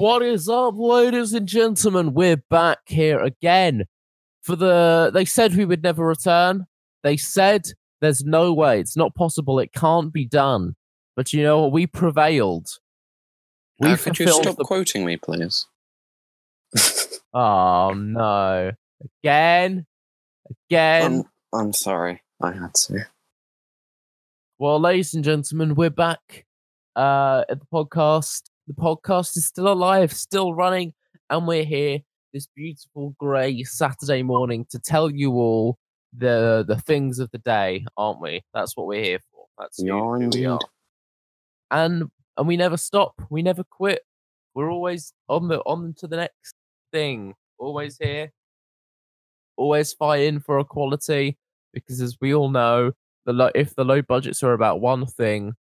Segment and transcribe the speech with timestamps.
[0.00, 2.14] What is up, ladies and gentlemen?
[2.14, 3.84] We're back here again
[4.40, 5.10] for the.
[5.12, 6.64] They said we would never return.
[7.02, 7.66] They said
[8.00, 8.80] there's no way.
[8.80, 9.58] It's not possible.
[9.58, 10.74] It can't be done.
[11.16, 11.72] But you know what?
[11.72, 12.78] We prevailed.
[13.78, 15.66] We Uh, could you stop the- quoting me, please?
[17.34, 18.72] Oh no!
[19.22, 19.86] Again,
[20.70, 21.26] again.
[21.52, 22.22] I'm, I'm sorry.
[22.40, 23.00] I had to.
[24.58, 26.46] Well, ladies and gentlemen, we're back
[26.96, 28.49] uh, at the podcast.
[28.70, 30.94] The podcast is still alive, still running,
[31.28, 31.98] and we're here
[32.32, 35.76] this beautiful grey Saturday morning to tell you all
[36.16, 38.42] the the things of the day, aren't we?
[38.54, 39.46] That's what we're here for.
[39.58, 40.58] That's We who- are who indeed.
[41.72, 42.04] And
[42.36, 43.14] and we never stop.
[43.28, 44.02] We never quit.
[44.54, 46.54] We're always on the on to the next
[46.92, 47.34] thing.
[47.58, 48.30] Always here.
[49.56, 51.38] Always fighting for equality
[51.74, 52.92] because, as we all know,
[53.26, 55.54] the low, if the low budgets are about one thing,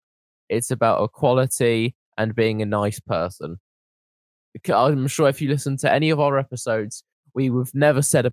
[0.51, 3.59] it's about equality and being a nice person.
[4.73, 8.33] I'm sure if you listen to any of our episodes, we have never said a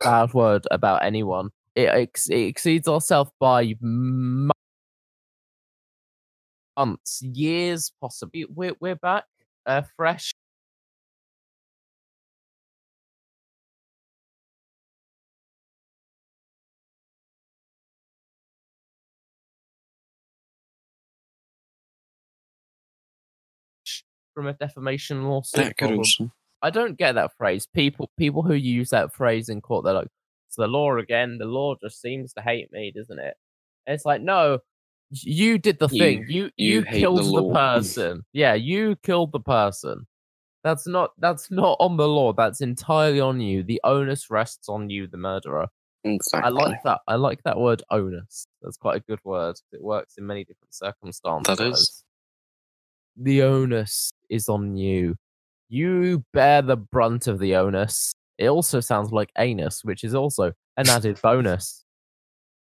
[0.00, 1.50] bad word about anyone.
[1.74, 3.74] It, ex- it exceeds ourselves by
[6.76, 8.46] months, years, possibly.
[8.48, 9.24] We're we're back,
[9.66, 10.35] uh, fresh.
[24.36, 25.56] From a defamation lawsuit.
[25.64, 25.98] That could problem.
[25.98, 26.30] also.
[26.62, 27.66] I don't get that phrase.
[27.74, 30.08] People people who use that phrase in court, they're like,
[30.46, 31.38] "It's the law again.
[31.38, 33.34] The law just seems to hate me, doesn't it?"
[33.86, 34.58] And it's like, no,
[35.10, 36.26] you did the You- thing.
[36.28, 38.24] You you you, hate the killed the, person.
[38.34, 40.06] Yeah, you killed the person.
[40.64, 42.32] That's not that's not on the law.
[42.34, 43.62] That's entirely on you.
[43.62, 45.68] The onus rests on you, the murderer.
[46.04, 46.46] Exactly.
[46.46, 47.00] I like that.
[47.08, 48.46] I like that word onus.
[48.62, 49.56] That's quite a good word.
[49.72, 51.60] It works in many different circumstances.
[51.78, 52.04] is.
[53.18, 55.16] The onus is on you.
[55.70, 58.14] You bear the brunt of the onus.
[58.36, 61.82] It also sounds like anus, which is also an added bonus.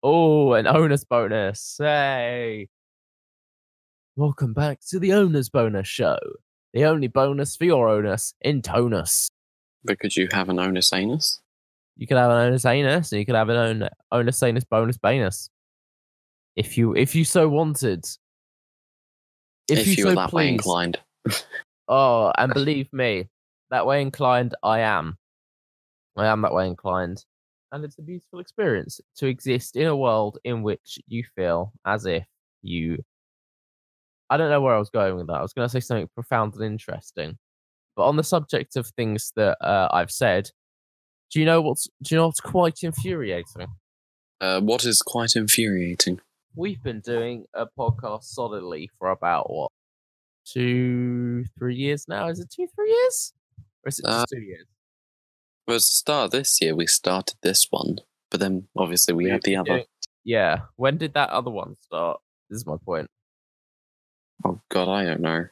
[0.02, 1.76] Oh, an onus bonus.
[1.78, 2.68] Hey.
[4.16, 6.18] Welcome back to the Owner's Bonus Show.
[6.72, 9.30] The only bonus for your onus in tonus.
[9.84, 11.40] Because you have an onus anus.
[11.96, 15.48] You could have an onus anus, and you could have an onus anus bonus banus.
[16.56, 18.04] If you if you so wanted.
[19.72, 21.00] If, If, you, you so were that way inclined.
[21.88, 23.28] Oh, and believe me,
[23.70, 25.18] that way inclined I am.
[26.16, 27.24] I am that way inclined.
[27.70, 32.06] And it's a beautiful experience to exist in a world in which you feel as
[32.06, 32.24] if
[32.62, 32.98] you.
[34.30, 35.34] I don't know where I was going with that.
[35.34, 37.36] I was going to say something profound and interesting.
[37.96, 40.50] But on the subject of things that uh, I've said,
[41.30, 43.68] do you know what's do you know what's quite infuriating?
[44.40, 46.20] Uh, what is quite infuriating.
[46.54, 49.70] We've been doing a podcast solidly for about what
[50.44, 52.28] two, three years now.
[52.28, 53.32] Is it two, three years,
[53.84, 54.66] or is it just Uh, two years?
[55.66, 57.98] Well, at the start of this year, we started this one,
[58.30, 59.68] but then obviously we We've had the other.
[59.76, 59.86] doing-
[60.24, 60.66] Yeah.
[60.76, 62.20] When did that other one start?
[62.50, 63.08] This is my point.
[64.44, 65.46] Oh God, I don't know.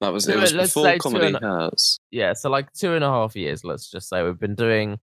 [0.00, 1.98] That was it was before comedy and hurts.
[2.10, 3.64] Yeah, so like two and a half years.
[3.64, 5.00] Let's just say we've been doing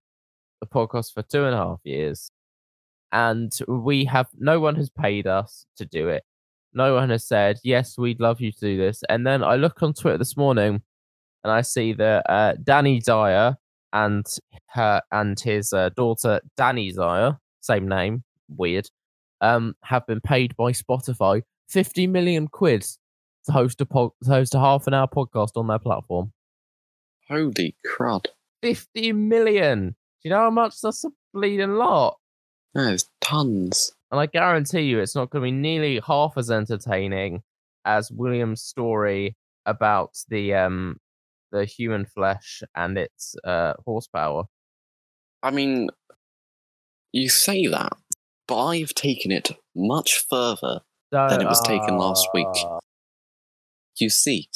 [0.60, 2.30] the podcast for two and a half years,
[3.14, 6.24] and we have no one has paid us to do it.
[6.74, 9.02] No one has said yes, we'd love you to do this.
[9.08, 10.82] And then I look on Twitter this morning,
[11.44, 13.56] and I see that uh, Danny Dyer
[13.92, 14.26] and
[14.70, 18.90] her and his uh, daughter Dani Dyer, same name, weird,
[19.40, 22.84] um, have been paid by Spotify fifty million quid
[23.46, 26.32] to host a pod, to host a half an hour podcast on their platform.
[27.28, 28.26] Holy crud!
[28.62, 29.90] 50 million.
[29.90, 32.16] Do you know how much that's a bleeding lot?
[32.74, 33.92] There's tons.
[34.10, 37.42] And I guarantee you it's not going to be nearly half as entertaining
[37.84, 39.36] as William's story
[39.66, 40.98] about the um
[41.52, 44.44] the human flesh and its uh horsepower.
[45.42, 45.88] I mean,
[47.12, 47.92] you say that,
[48.48, 50.80] but I've taken it much further.
[51.12, 52.46] So, Then it was taken last week.
[52.54, 52.78] uh,
[53.98, 54.48] You see,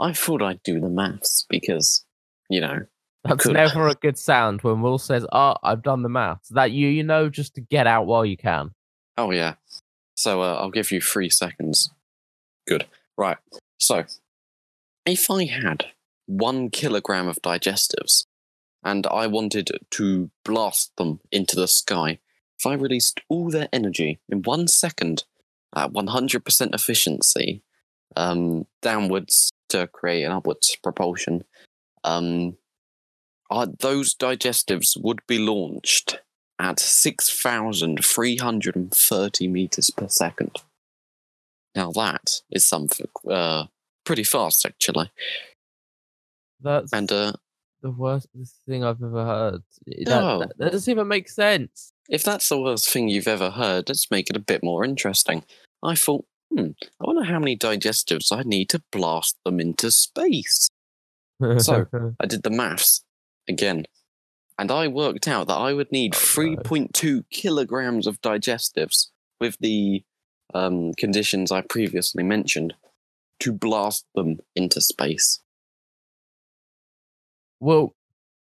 [0.00, 2.04] I thought I'd do the maths because,
[2.50, 2.86] you know,
[3.24, 6.88] That's never a good sound when Will says, "Oh, I've done the maths." That you
[6.88, 8.70] you know just to get out while you can.
[9.16, 9.54] oh yeah.
[10.14, 11.90] So uh, I'll give you three seconds.
[12.66, 12.86] Good.
[13.16, 13.38] Right.
[13.78, 14.04] So,
[15.06, 15.86] if I had
[16.26, 18.26] one kilogram of digestives
[18.84, 22.18] and I wanted to blast them into the sky,
[22.58, 25.24] if I released all their energy in one second
[25.74, 27.62] at 100% efficiency,
[28.16, 31.44] um, downwards to create an upwards propulsion,
[32.04, 32.56] um,
[33.50, 36.18] uh, those digestives would be launched
[36.58, 40.56] at 6,330 meters per second.
[41.74, 43.66] Now that is something uh,
[44.04, 45.10] pretty fast, actually.
[46.60, 47.32] That's And uh,
[47.82, 48.28] the worst
[48.66, 49.62] thing I've ever heard.
[49.86, 50.38] That, No.
[50.40, 51.92] that, that doesn't even make sense.
[52.08, 55.44] if that's the worst thing you've ever heard, let's make it a bit more interesting.
[55.82, 60.68] I thought, hmm, I wonder how many digestives I need to blast them into space.
[61.58, 61.86] So-
[62.20, 63.04] I did the maths
[63.48, 63.84] again,
[64.58, 66.56] and I worked out that I would need Oh, no.
[66.56, 69.08] 3.2 kilograms of digestives
[69.40, 70.02] with the
[70.54, 72.74] um, conditions I previously mentioned
[73.40, 75.40] to blast them into space.
[77.60, 77.94] well,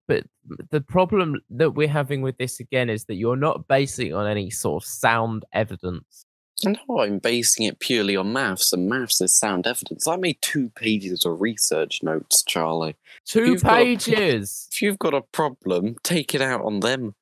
[0.08, 0.24] but
[0.72, 4.26] the problem that we're having with this again is that you're not basing it on
[4.28, 6.26] any sort of sound evidence.
[6.66, 10.08] And I'm basing it purely on maths, and maths is sound evidence.
[10.08, 12.96] I made two pages of research notes, Charlie.
[13.26, 14.68] 2 You've got a pages.
[14.72, 17.16] If you've got a problem, take it out on them.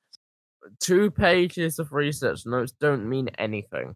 [0.80, 3.94] two pages of research notes don't mean anything.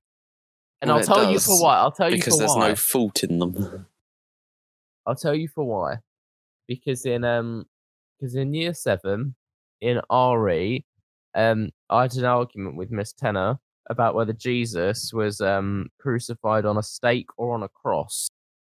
[0.81, 1.77] And Well, I'll tell you for why.
[1.77, 2.69] I'll tell you because there's why.
[2.71, 3.87] no fault in them.
[5.07, 5.99] I'll tell you for why.
[6.67, 7.67] Because in um
[8.19, 9.35] because in year seven
[9.81, 10.85] in RE,
[11.35, 13.59] um I had an argument with Miss Tenner
[13.91, 18.29] about whether Jesus was um crucified on a stake or on a cross.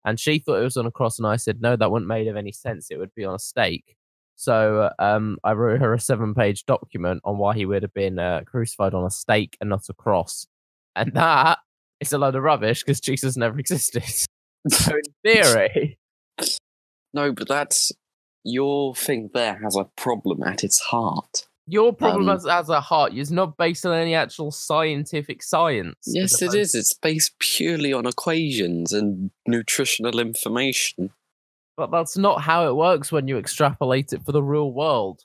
[0.05, 2.28] And she thought it was on a cross, and I said, no, that wouldn't make
[2.28, 2.88] any sense.
[2.90, 3.96] It would be on a stake.
[4.37, 8.43] So um, I wrote her a seven-page document on why he would have been uh,
[8.46, 10.46] crucified on a stake and not a cross,
[10.94, 11.58] and that
[12.00, 14.04] is a load of rubbish because Jesus never existed.
[14.69, 15.99] so in theory,
[17.14, 17.93] No, but that's
[18.44, 21.48] your thing there has a problem at its heart.
[21.69, 25.97] Your problem Um, as, as a heart is not based on any actual scientific science.
[26.06, 26.75] Yes, it is.
[26.75, 31.11] It's based purely on equations and nutritional information.
[31.76, 35.23] But that's not how it works when you extrapolate it for the real world.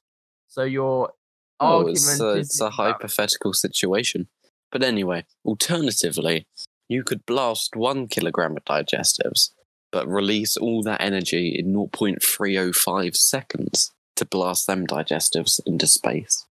[0.48, 1.12] So your
[1.60, 4.28] Oh, argument it's, is it's a hypothetical situation.
[4.72, 6.46] But anyway, alternatively,
[6.89, 9.51] you could blast one kilogram of digestives,
[9.92, 16.45] but release all that energy in 0.305 seconds to blast them digestives into space.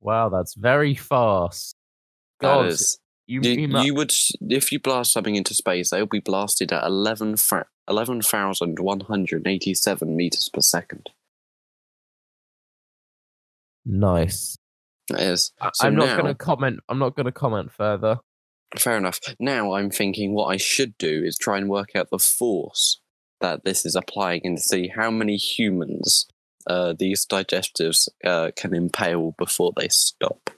[0.00, 1.74] Wow, that's very fast.
[2.40, 6.06] That God, is you, You, you you would, if you blast something into space, they'll
[6.06, 11.08] be blasted at 11 fra- 11,187 meters per second.
[13.84, 14.56] nice.
[15.08, 15.52] That is.
[15.74, 16.80] So I'm not going to comment.
[16.88, 18.18] I'm not going to comment further.
[18.76, 19.20] Fair enough.
[19.38, 23.00] Now I'm thinking what I should do is try and work out the force
[23.40, 26.26] that this is applying and see how many humans
[26.66, 30.50] uh, these digestives uh, can impale before they stop.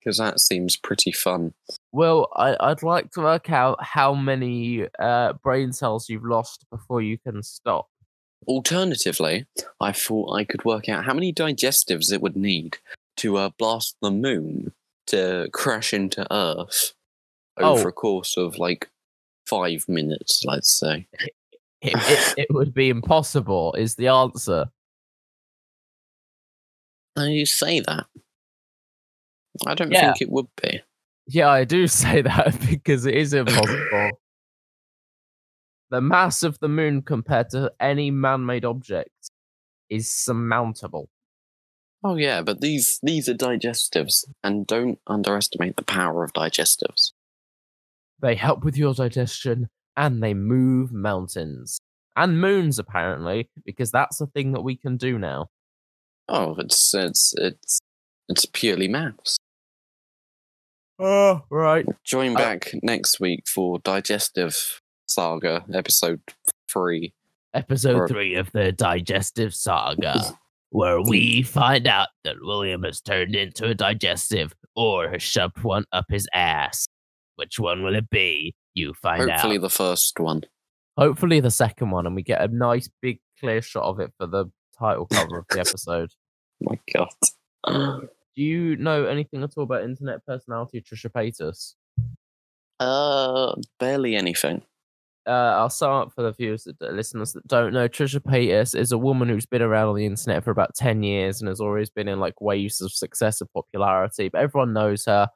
[0.00, 1.52] Because that seems pretty fun.
[1.92, 7.02] Well, I, I'd like to work out how many uh, brain cells you've lost before
[7.02, 7.88] you can stop.
[8.46, 9.46] Alternatively,
[9.80, 12.78] I thought I could work out how many digestives it would need
[13.16, 14.72] to uh, blast the moon
[15.08, 16.92] to crash into Earth
[17.58, 17.88] over Oh.
[17.88, 18.88] a course of like
[19.46, 21.08] five minutes, let's say.
[21.86, 24.66] It, it, it would be impossible, is the answer.
[27.16, 28.06] Now you say that.
[29.66, 30.12] I don't Yeah.
[30.12, 30.82] think it would be.
[31.28, 34.20] Yeah, I do say that because it is impossible.
[35.90, 39.10] the mass of the moon compared to any man made object
[39.88, 41.08] is surmountable.
[42.04, 47.12] Oh yeah, but these these are digestives, and don't underestimate the power of digestives.
[48.20, 51.78] They help with your digestion and they move mountains
[52.16, 55.48] and moons, apparently, because that's a thing that we can do now.
[56.28, 57.80] Oh, it's it's it's
[58.28, 59.36] it's purely maths.
[60.98, 61.86] Oh, right.
[62.04, 66.20] Join I- back next week for Digestive Saga episode
[66.72, 67.12] three.
[67.54, 70.36] Episode Or- three of the Digestive Saga,
[70.70, 71.46] where we hmm.
[71.46, 76.28] find out that William has turned into a digestive or has shoved one up his
[76.34, 76.86] ass.
[77.36, 78.54] Which one will it be?
[78.76, 79.62] You find Hopefully out.
[79.62, 80.42] the first one.
[80.98, 84.26] Hopefully, the second one, and we get a nice big clear shot of it for
[84.26, 84.46] the
[84.78, 86.10] title cover of the episode.
[86.60, 87.08] my God.
[88.36, 91.72] Do you know anything at all about internet personality Trisha Paytas?
[92.78, 94.62] Uh, barely anything.
[95.26, 97.88] uh, I'll sum up for the viewers that listeners that don't know.
[97.88, 101.40] Trisha Paytas is a woman who's been around on the internet for about ten years
[101.40, 104.28] and has always been in like waves of success and popularity.
[104.28, 105.28] But everyone knows her.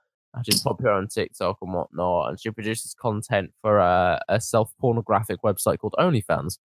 [0.45, 5.43] She's popular on TikTok and whatnot, and she produces content for a, a self pornographic
[5.43, 6.59] website called OnlyFans.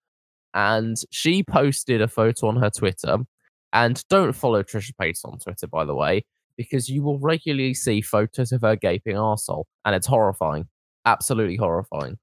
[0.54, 3.18] And she posted a photo on her Twitter.
[3.74, 6.24] And don't follow Trisha Paytas on Twitter, by the way,
[6.58, 10.68] because you will regularly see photos of her gaping arsehole, and it's horrifying,
[11.06, 12.18] absolutely horrifying.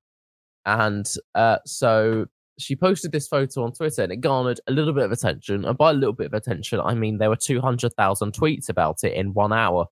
[0.64, 2.26] And uh, so
[2.58, 5.64] she posted this photo on Twitter and it garnered a little bit of attention.
[5.64, 9.14] And by a little bit of attention, I mean there were 200,000 tweets about it
[9.14, 9.86] in one hour.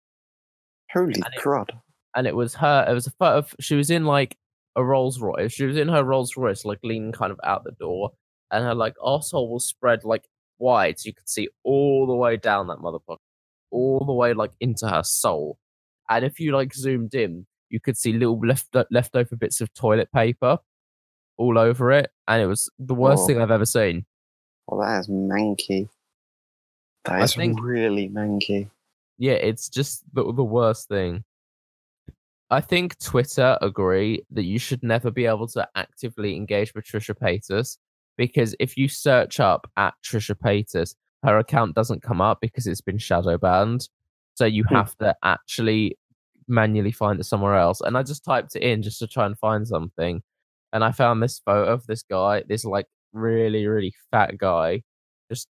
[0.93, 1.71] Holy And it- crud!
[2.17, 4.37] And it was her, it was a photo of, she was in like
[4.77, 5.53] a Rolls Royce.
[5.53, 8.11] She was in her Rolls Royce, like leaning kind of out the door.
[8.51, 10.25] And her like asshole was spread like
[10.59, 10.99] wide.
[10.99, 13.19] So you could see all the way down that motherfucker,
[13.71, 15.57] all the way like into her soul.
[16.09, 20.11] And if you like zoomed in, you could see little left leftover bits of toilet
[20.13, 20.59] paper
[21.37, 23.27] all over it, and it was the worst Oh.
[23.29, 24.05] thing I've ever seen.
[24.67, 25.89] Well, that is manky.
[27.05, 28.69] That I is think- really manky.
[29.21, 31.25] Yeah, it's just the the worst thing.
[32.51, 37.15] I think Twitter agree that you should never be able to actively engage with Trisha
[37.17, 37.79] Paytas
[38.17, 42.81] because if you search up at Trisha Paytas, her account doesn't come up because it's
[42.81, 43.89] been shadow banned.
[44.35, 44.75] So you Hmm.
[44.75, 45.97] have to actually
[46.49, 47.81] manually find it somewhere else.
[47.81, 50.23] And I just typed it in just to try and find something.
[50.73, 54.83] And I found this photo of this guy, this like really, really fat guy,
[55.31, 55.49] just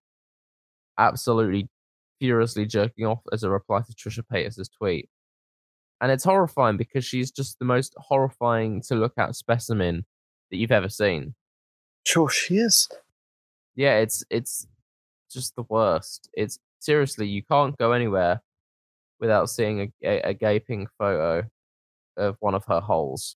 [0.98, 1.68] absolutely
[2.24, 5.10] furiously jerking off as a reply to Trisha Paytas' tweet.
[6.00, 10.06] And it's horrifying because she's just the most horrifying to look at specimen
[10.50, 11.36] that you've ever seen.
[12.06, 12.88] Sure, she is.
[13.76, 14.68] Yeah, it's it's
[15.30, 16.30] just the worst.
[16.34, 18.42] It's seriously you can't go anywhere
[19.20, 21.44] without seeing a, a, a gaping photo
[22.16, 23.36] of one of her holes.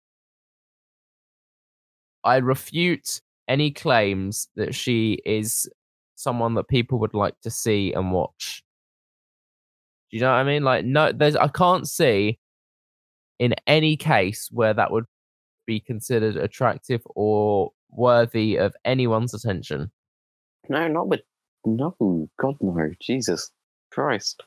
[2.23, 5.67] I refute any claims that she is
[6.13, 8.61] someone that people would like to see and watch.
[10.15, 10.63] You know what I mean?
[10.63, 12.39] Like, no, there's I can't see
[13.37, 15.03] in any case where that would
[15.65, 19.91] be considered attractive or worthy of anyone's attention.
[20.69, 21.19] No, not with.
[21.65, 22.91] No, God, no.
[23.01, 23.51] Jesus
[23.91, 24.41] Christ.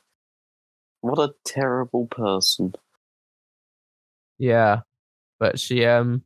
[1.01, 2.73] What a terrible person.
[4.39, 4.79] Yeah,
[5.39, 6.23] but she um,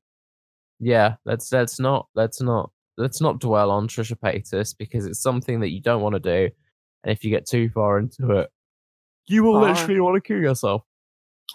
[0.80, 1.16] yeah.
[1.26, 5.72] Let's let's not let's not let's not dwell on Trisha Paytas because it's something that
[5.72, 6.50] you don't want to do,
[7.04, 8.50] and if you get too far into it,
[9.28, 10.84] you will literally want to kill yourself.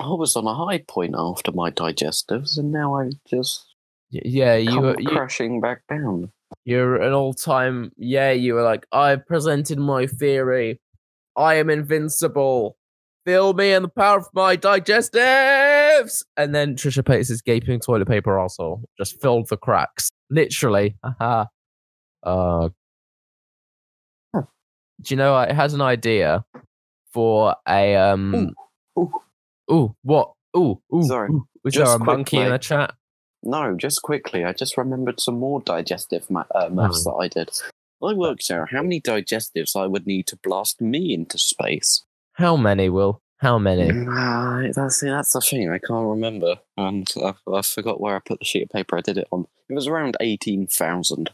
[0.01, 3.65] I was on a high point after my digestives, and now I just
[4.13, 6.31] Y- Yeah, you were you, crashing back down.
[6.65, 7.93] you're an all time.
[7.97, 10.81] Yeah, you were like, I presented my theory.
[11.37, 12.77] I am invincible.
[13.27, 16.25] Feel me and the power of my digestives.
[16.37, 20.11] And then Trisha Paytas' gaping toilet paper arsehole just filled the cracks.
[20.31, 20.97] Literally.
[21.05, 21.45] Haha.
[22.23, 22.69] uh,
[24.35, 26.45] do you know it has an idea
[27.19, 28.55] for a um
[28.97, 29.11] Ooh.
[29.73, 30.31] ooh, what?
[30.57, 31.31] Ooh, ooh, Sorry.
[31.31, 31.49] ooh.
[31.65, 32.53] Was Just there a monkey in quickly.
[32.53, 32.95] the chat?
[33.43, 37.51] No, just quickly, I just remembered some more digestive ma- uh, maths that I did.
[38.01, 42.05] I worked out how many digestives I would need to blast me into space.
[42.35, 43.21] How many, Will?
[43.39, 43.91] How many?
[44.09, 45.71] Ah, that's that's the thing.
[45.71, 49.01] I can't remember, and I, I forgot where I put the sheet of paper I
[49.01, 49.49] did it on.
[49.69, 51.31] It was around eighteen thousand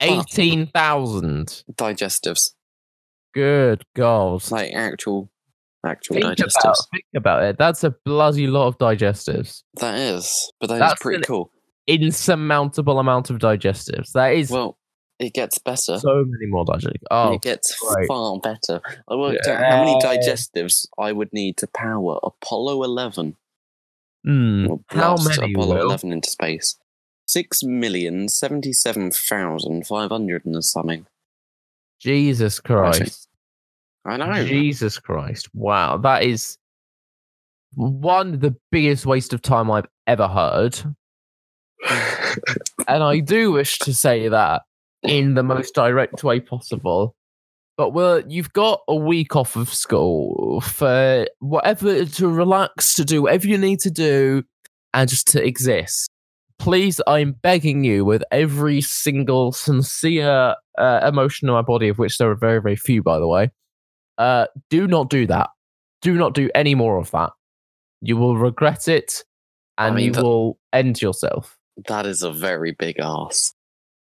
[0.00, 0.26] Fuck.
[0.28, 1.64] 18,000.
[1.74, 2.50] digestives,
[3.38, 4.50] Good God.
[4.50, 5.30] like actual,
[5.86, 6.60] actual think, digestives.
[6.60, 7.56] about, think about it.
[7.58, 9.62] That's a bloody lot of digestives.
[9.80, 11.50] That is, but that is That's pretty an- cool.
[11.86, 14.12] Insurmountable amount of digestives.
[14.12, 14.76] That is Well,
[15.20, 15.98] it gets better.
[15.98, 17.02] so many more digestives.
[17.10, 18.08] Oh, it gets great.
[18.08, 18.80] far better.
[19.08, 23.36] I worked out how many digestives I would need to power Apollo 11.
[24.24, 24.66] hmm.
[24.70, 25.86] Or How blast many, Apollo Will?
[25.86, 26.76] 11 into space.
[27.26, 31.06] Six million seventy-seven thousand five hundred and something.
[32.00, 33.27] Jesus Christ.
[34.04, 34.44] I know.
[34.44, 35.48] Jesus Christ.
[35.54, 35.98] Wow.
[35.98, 36.56] That is
[37.74, 40.78] one of the biggest waste of time I've ever heard.
[42.88, 44.62] And I do wish to say that
[45.02, 47.14] in the most direct way possible.
[47.76, 53.22] But well, you've got a week off of school for whatever to relax, to do
[53.22, 54.42] whatever you need to do,
[54.94, 56.08] and just to exist.
[56.58, 62.18] Please, I'm begging you with every single sincere uh, emotion in my body, of which
[62.18, 63.50] there are very, very few, by the way.
[64.18, 65.50] Uh, do not do that.
[66.02, 67.30] Do not do any more of that.
[68.00, 69.24] You will regret it,
[69.78, 71.56] and mean, you that- will end yourself.
[71.86, 73.54] that is a very big ass.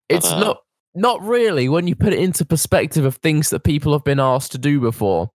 [0.08, 0.58] It's uh, not
[0.94, 4.52] not really when you put it into perspective of things that people have been asked
[4.52, 5.30] to do before.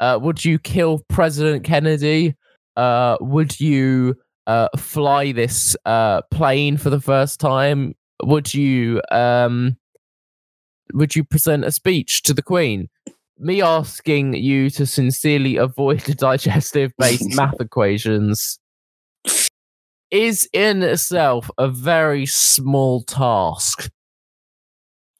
[0.00, 2.34] Uh, would you kill President Kennedy?
[2.76, 4.16] Uh, would you
[4.46, 7.94] uh, fly this uh, plane for the first time?
[8.22, 9.76] Would you um,
[10.92, 12.88] would you present a speech to the Queen?
[13.38, 18.58] Me asking you to sincerely avoid digestive based math equations
[20.10, 23.90] is in itself a very small task.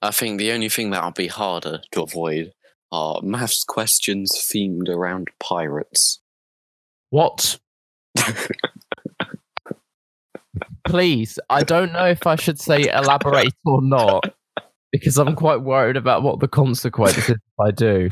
[0.03, 2.53] I think the only thing that'll be harder to avoid
[2.93, 6.21] are maths questions themed around pirates.
[7.11, 7.59] What?
[10.85, 11.39] please.
[11.51, 14.35] I don't know if I should say elaborate or not
[14.95, 18.11] because I'm quite worried about what the consequences if I do.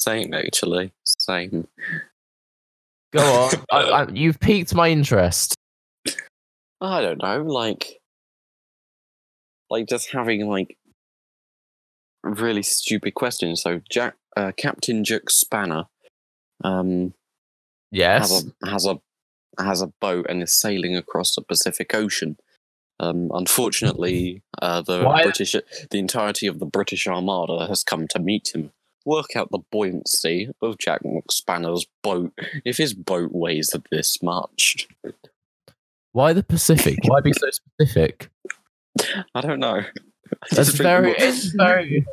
[0.00, 0.92] Same, actually.
[1.04, 1.68] Same.
[3.12, 3.52] Go on.
[3.70, 5.54] I, I, you've piqued my interest.
[6.80, 8.00] I don't know, like,
[9.70, 10.76] like just having like
[12.24, 13.62] really stupid questions.
[13.62, 15.84] So, Jack, uh, Captain Jack Spanner,
[16.64, 17.14] um,
[17.90, 18.30] Yes.
[18.30, 18.98] has a has a
[19.62, 22.36] has a boat and is sailing across the Pacific Ocean.
[23.00, 28.18] Um, unfortunately, uh, the Why- British, the entirety of the British Armada has come to
[28.18, 28.72] meet him.
[29.04, 31.00] Work out the buoyancy of Jack
[31.30, 32.32] Spanner's boat
[32.64, 34.88] if his boat weighs this much.
[36.12, 36.98] Why the Pacific?
[37.04, 38.28] Why be so specific?
[39.34, 39.82] I don't know.
[39.82, 42.06] I That's very, the more- it's very.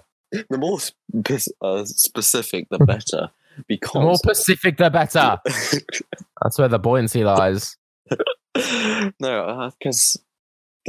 [0.50, 3.32] the more spe- uh, specific, the better.
[3.68, 5.38] The more Because Pacific, the better.
[6.44, 7.75] That's where the buoyancy lies.
[9.20, 10.18] no, because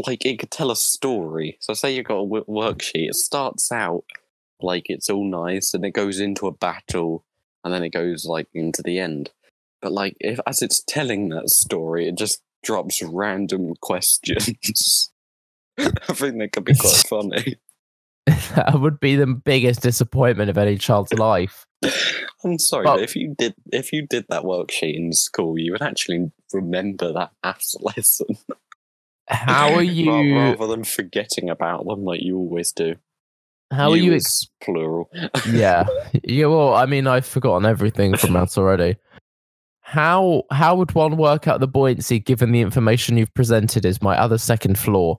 [0.06, 1.56] like it could tell a story.
[1.60, 3.08] So say you've got a w- worksheet.
[3.08, 4.04] It starts out
[4.60, 7.24] like it's all nice, and it goes into a battle,
[7.64, 9.30] and then it goes like into the end.
[9.82, 15.10] But like, if as it's telling that story, it just drops random questions.
[15.78, 17.56] I think that could be quite funny.
[18.26, 21.64] that would be the biggest disappointment of any child's life.
[22.44, 25.72] I'm sorry, Well- but if you did if you did that worksheet in school, you
[25.72, 28.26] would actually remember that maths lesson.
[29.28, 30.36] How are you?
[30.36, 32.96] rather than forgetting about them like you always do?
[33.72, 34.12] How are you?
[34.12, 35.10] is Ex- plural?
[35.50, 35.86] yeah,
[36.22, 36.46] yeah.
[36.46, 38.96] Well, I mean, I've forgotten everything from that already.
[39.80, 43.84] How how would one work out the buoyancy given the information you've presented?
[43.84, 45.18] Is my other second flaw?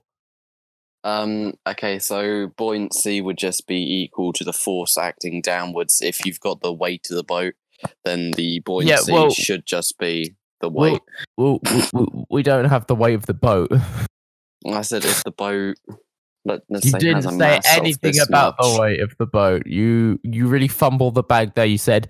[1.04, 1.54] Um.
[1.66, 1.98] Okay.
[1.98, 6.00] So buoyancy would just be equal to the force acting downwards.
[6.00, 7.54] If you've got the weight of the boat,
[8.04, 11.00] then the buoyancy well- should just be the weight.
[11.36, 13.70] Well, we, we, we don't have the weight of the boat.
[14.66, 15.76] I said if the boat.
[16.44, 18.66] Let, let's You say didn't say anything about much.
[18.66, 19.66] the weight of the boat.
[19.66, 21.66] You you really fumbled the bag there.
[21.66, 22.08] You said,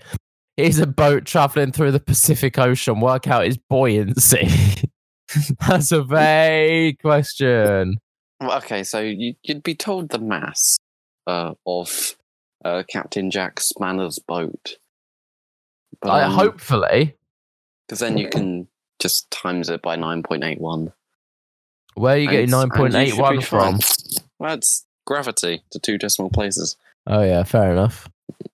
[0.56, 3.00] "Here's a boat traveling through the Pacific Ocean.
[3.00, 4.48] Work out its buoyancy."
[5.68, 7.98] That's a vague question.
[8.42, 10.78] Okay, so you, you'd be told the mass
[11.26, 12.16] uh, of
[12.64, 14.76] uh, Captain Jack Spanner's boat.
[16.00, 17.16] But, I um, hopefully,
[17.88, 20.92] Because then you can just times it by 9.81.
[21.94, 23.78] where are you getting and- nine and point eight one from?
[24.38, 26.76] Well, it's gravity to two decimal places.
[27.06, 28.08] Oh yeah, fair enough.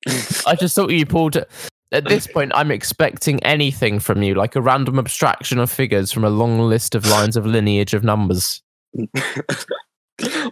[0.46, 1.36] I just thought you pulled.
[1.36, 6.24] At this point, I'm expecting anything from you, like a random abstraction of figures from
[6.24, 8.62] a long list of lines of lineage of numbers.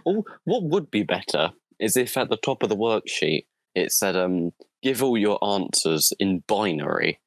[0.05, 4.15] oh, what would be better is if at the top of the worksheet it said,
[4.15, 7.19] um, give all your answers in binary.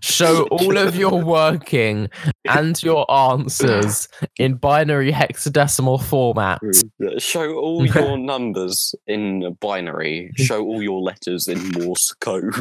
[0.00, 2.08] Show all of your working
[2.48, 4.08] and your answers
[4.38, 6.60] in binary hexadecimal format.
[6.62, 10.32] Mm, Show all your numbers in binary.
[10.36, 12.54] Show all your letters in Morse code.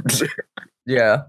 [0.85, 1.23] Yeah.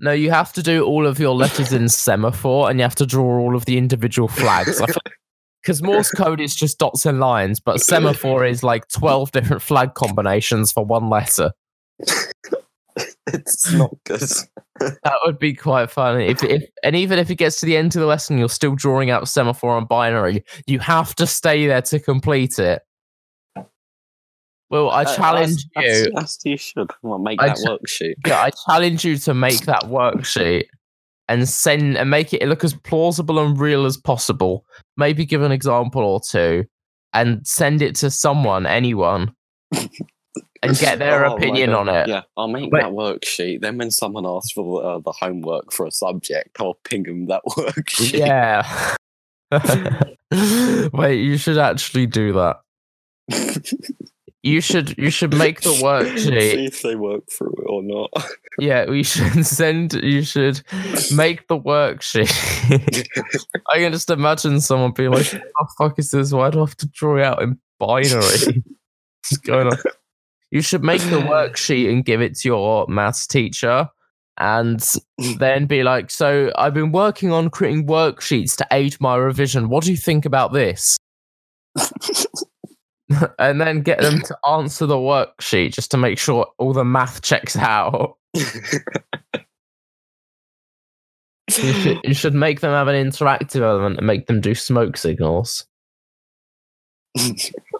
[0.00, 3.06] No, you have to do all of your letters in semaphore and you have to
[3.06, 4.80] draw all of the individual flags.
[5.66, 9.94] Because Morse code is just dots and lines, but semaphore is like 12 different flag
[9.94, 11.50] combinations for one letter.
[13.26, 14.22] it's not good.
[14.78, 16.26] That would be quite funny.
[16.26, 18.74] If, if and even if it gets to the end of the lesson, you're still
[18.74, 20.44] drawing out semaphore and binary.
[20.66, 22.82] You have to stay there to complete it.
[24.68, 26.04] Well, I Uh, challenge that's, you.
[26.04, 28.14] That's, that's you should well, make I that ch- worksheet.
[28.26, 30.66] Yeah, I challenge you to make that worksheet
[31.28, 34.64] and send and make it look as plausible and real as possible.
[34.96, 36.64] Maybe give an example or two
[37.12, 39.34] and send it to someone, anyone,
[40.62, 42.08] and get their Oh, opinion on it.
[42.08, 42.82] Yeah, I'll make Wait.
[42.82, 43.60] that worksheet.
[43.60, 47.42] Then when someone asks for uh, the homework for a subject, I'll ping them that
[47.48, 48.18] worksheet.
[48.18, 48.96] Yeah.
[50.92, 52.60] Wait, you should actually do that.
[54.46, 56.18] You should you should make the worksheet.
[56.52, 58.10] See if they work through it or not.
[58.58, 60.62] Yeah, we should send you should
[61.14, 62.32] make the worksheet.
[63.74, 66.32] I can just imagine someone being like, "What the fuck is this?
[66.32, 69.78] Why do I have to draw it out in binary?" What's going on?
[70.50, 73.90] You should make the worksheet and give it to your maths teacher,
[74.38, 74.82] and
[75.38, 79.68] then be like, "So I've been working on creating worksheets to aid my revision.
[79.68, 80.96] What do you think about this?"
[83.38, 87.22] and then get them to answer the worksheet just to make sure all the math
[87.22, 88.16] checks out.
[88.34, 88.44] You
[91.72, 95.66] should, you should make them have an interactive element and make them do smoke signals.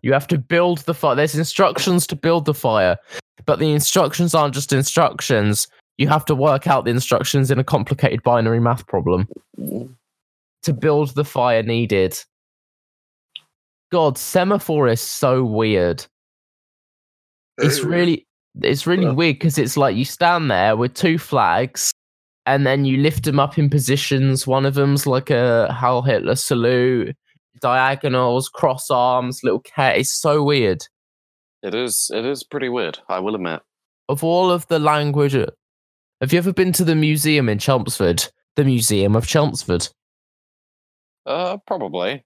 [0.02, 1.14] You have to build the fire.
[1.14, 2.96] There's instructions to build the fire,
[3.44, 5.68] but the instructions aren't just instructions.
[5.98, 9.26] you have to work out the instructions in a complicated binary math problem
[9.58, 9.94] Mm.
[10.62, 12.18] to build the fire needed.
[13.92, 16.04] God, semaphore is so weird.
[17.58, 18.26] It's really
[18.62, 19.12] it's really Yeah.
[19.12, 21.92] weird because it's like you stand there with two flags
[22.46, 24.46] and then you lift them up in positions.
[24.46, 27.14] One of them's like a Heil Hitler salute,
[27.60, 29.98] diagonals, cross arms, little cat.
[29.98, 30.86] It's so weird.
[31.62, 32.10] It is.
[32.14, 32.98] It is pretty weird.
[33.08, 33.60] I will admit.
[34.08, 38.26] Of all of the language, have you ever been to the museum in Chelmsford?
[38.54, 39.88] The Museum of Chelmsford.
[41.26, 42.24] Uh, probably.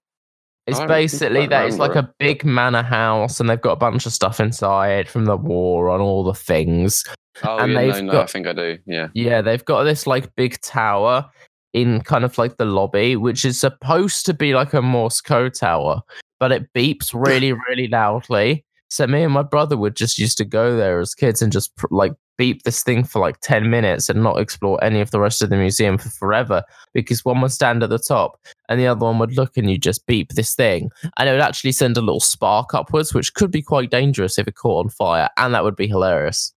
[0.70, 1.66] It's I basically that.
[1.66, 5.24] It's like a big manor house, and they've got a bunch of stuff inside from
[5.26, 7.04] the war on all the things.
[7.44, 8.10] Oh, And yeah, no, they've no.
[8.12, 8.78] I got- think I do.
[8.86, 9.08] Yeah.
[9.14, 11.28] Yeah, they've got this like big tower
[11.72, 15.54] in kind of like the lobby, which is supposed to be like a Morse code
[15.54, 16.02] tower,
[16.40, 18.64] but it beeps really, really loudly.
[18.90, 21.74] So me and my brother would just used to go there as kids and just
[21.76, 25.20] pr- like beep this thing for like 10 minutes and not explore any of the
[25.20, 26.62] rest of the museum for forever
[26.94, 29.76] because one would stand at the top and the other one would look and you
[29.76, 33.50] just beep this thing and it would actually send a little spark upwards which could
[33.50, 36.54] be quite dangerous if it caught on fire and that would be hilarious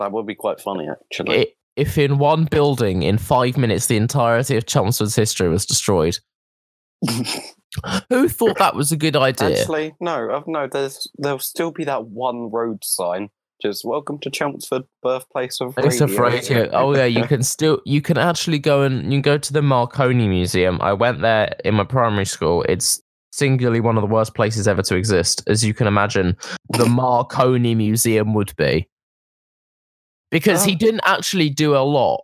[0.00, 1.42] That would be quite funny, actually.
[1.42, 6.18] it, if in one building in five minutes the entirety of Chelmsford's history was destroyed.
[8.10, 9.60] Who thought that was a good idea?
[9.60, 10.66] Actually, no, no.
[10.66, 13.30] There's there'll still be that one road sign.
[13.62, 16.04] Just welcome to Chelmsford, birthplace of radio.
[16.04, 16.70] of radio.
[16.72, 19.62] Oh yeah, you can still you can actually go and you can go to the
[19.62, 20.78] Marconi Museum.
[20.82, 22.64] I went there in my primary school.
[22.68, 23.00] It's
[23.32, 26.36] singularly one of the worst places ever to exist, as you can imagine.
[26.70, 28.88] The Marconi Museum would be
[30.30, 30.78] because he Oh.
[30.78, 32.22] didn't actually do a lot.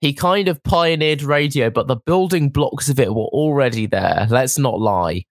[0.00, 4.26] He kind of pioneered radio, but the building blocks of it were already there.
[4.28, 5.24] Let's not lie.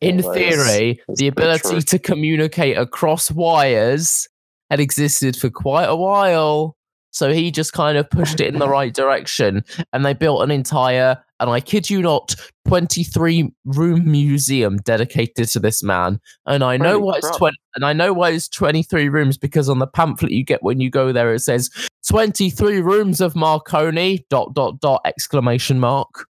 [0.00, 4.28] In Well, that is- theory, the ability to communicate across wires
[4.70, 6.76] had existed for quite a while.
[7.12, 9.64] So he just kind of pushed it in the right direction.
[9.94, 12.34] And they built an entire, and I kid you not,
[12.68, 16.20] 23 room museum dedicated to this man.
[16.44, 19.70] And I know Holy why it's 20, and I know why it's 23 rooms because
[19.70, 21.70] on the pamphlet you get when you go there, it says
[22.06, 26.26] 23 rooms of Marconi, dot, dot, dot, exclamation mark.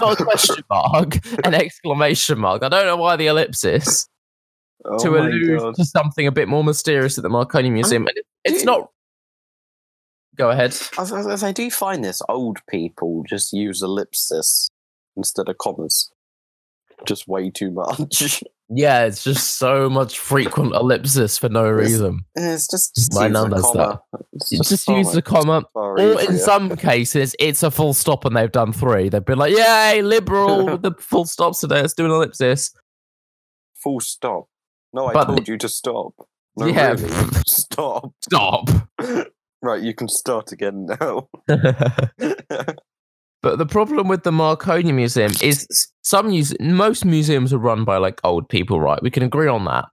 [0.00, 2.62] Not a question mark, an exclamation mark.
[2.62, 4.08] I don't know why the ellipsis
[4.84, 5.74] Oh to allude God.
[5.74, 8.06] to something a bit more mysterious at the Marconi Museum.
[8.08, 8.90] It- it's do- not.
[10.36, 10.76] Go ahead.
[10.96, 14.70] I, was- I, was- I do find this old people just use ellipsis
[15.16, 16.10] instead of commas.
[17.06, 18.42] Just way too much.
[18.70, 22.20] Yeah, it's just so much frequent ellipsis for no It's- reason.
[22.34, 24.02] it's just, just My use nun a does comma.
[24.32, 28.36] It's You just use the comma, Or in some cases, it's a full stop and
[28.36, 29.08] they've done three.
[29.08, 31.80] They've been like, yay, liberal with the full stops today.
[31.80, 32.72] Let's do an ellipsis.
[33.82, 34.48] full stop.
[34.92, 36.12] No, I But- told you to stop.
[36.56, 36.90] No, Yeah.
[36.90, 37.08] really.
[37.46, 38.12] Stop.
[38.22, 38.68] Stop.
[39.60, 41.28] Right, you can start again now.
[43.42, 45.66] But the problem with the Marconi Museum is
[46.02, 49.00] some muse- most museums are run by like old people, right?
[49.02, 49.86] We can agree on that.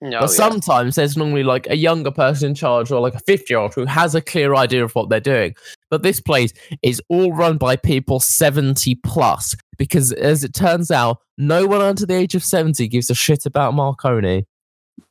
[0.00, 3.46] No, but sometimes there's normally like a younger person in charge or like a 50
[3.52, 5.54] year old who has a clear idea of what they're doing.
[5.90, 11.18] But this place is all run by people 70 plus because, as it turns out,
[11.36, 14.46] no one under the age of 70 gives a shit about Marconi.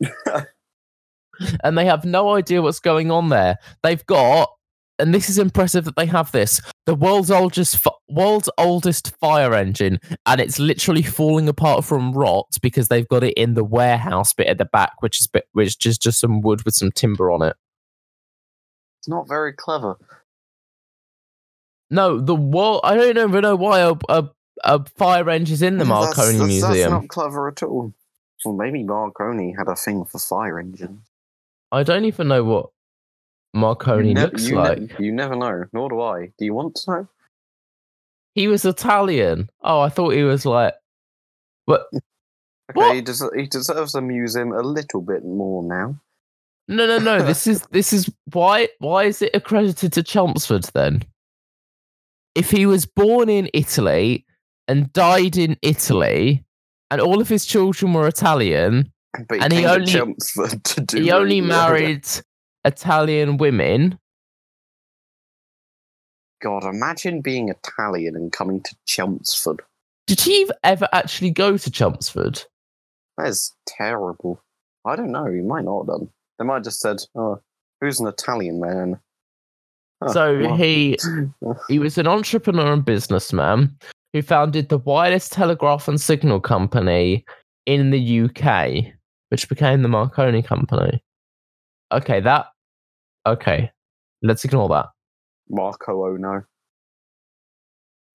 [1.64, 3.58] and they have no idea what's going on there.
[3.84, 4.50] They've got,
[5.00, 10.00] and this is impressive that they have this, the world's oldest, world's oldest fire engine,
[10.26, 14.48] and it's literally falling apart from rot because they've got it in the warehouse bit
[14.48, 17.42] at the back, which is bit, which is just some wood with some timber on
[17.42, 17.56] it.
[19.00, 19.98] it's not very clever.
[21.90, 22.82] No, the world.
[22.84, 24.30] I don't even know why a, a,
[24.64, 26.92] a fire engine's in the Marconi that's, that's Museum.
[26.92, 27.94] not clever at all.
[28.44, 31.00] Well, maybe Marconi had a thing for fire engines.
[31.72, 32.70] I don't even know what
[33.58, 34.80] Marconi nev- looks you, like.
[34.80, 35.64] ne- you never know.
[35.74, 36.28] Nor do I.
[36.38, 37.08] Do you want to know?
[38.34, 39.50] he was Italian.
[39.64, 40.74] Oh, I thought he was like.
[41.66, 41.88] But
[42.78, 46.00] Okay, he, des- he deserves a museum a little bit more now.
[46.68, 47.24] No, no, no.
[47.24, 51.04] this is this is why why is it accredited to Chelmsford then?
[52.36, 54.26] If he was born in Italy
[54.68, 56.44] and died in Italy,
[56.92, 58.92] and all of his children were Italian,
[59.30, 62.06] But And he came to only- Chelmsford to do he only married
[62.66, 64.00] Italian women.
[66.42, 69.62] God, imagine being Italian and coming to Chelmsford.
[70.06, 72.44] Did he ever actually go to Chelmsford?
[73.18, 74.42] That is terrible.
[74.86, 75.26] I don't know.
[75.26, 76.10] He might not have done.
[76.38, 77.42] They might have just said, "Oh,
[77.82, 79.00] who's an Italian man?"
[80.08, 80.56] So well.
[80.56, 80.98] he
[81.68, 83.76] he was an entrepreneur and businessman
[84.14, 87.26] who founded the Wireless Telegraph and Signal Company
[87.66, 88.94] in the UK,
[89.30, 91.02] which became the Marconi Company.
[91.92, 92.48] Okay, that
[93.26, 93.72] okay.
[94.22, 94.88] Let's ignore that.
[95.50, 96.44] Marco Ono.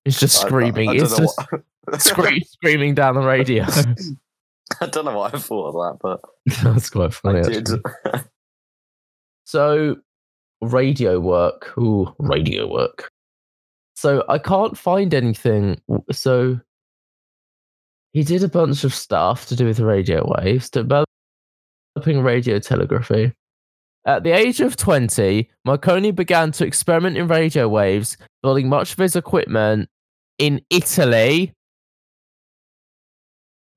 [0.05, 0.89] He's just I- I- screaming.
[0.91, 1.39] I, it's just
[1.99, 3.65] scre- screaming down the radio.
[4.81, 6.21] I don't know what I thought of that, but
[6.65, 7.41] That's quite funny.
[7.41, 7.69] I did.
[9.45, 9.97] So,
[10.61, 11.77] radio work.
[11.79, 13.11] Ooh, radio work.
[13.97, 15.81] So I can't find anything.
[16.11, 16.59] So
[18.13, 21.07] he did a bunch of stuff to do with radio waves, developing
[22.23, 23.33] radio telegraphy.
[24.05, 28.99] At the age of 20, Marconi began to experiment in radio waves, building much of
[28.99, 29.89] his equipment
[30.39, 31.53] in Italy.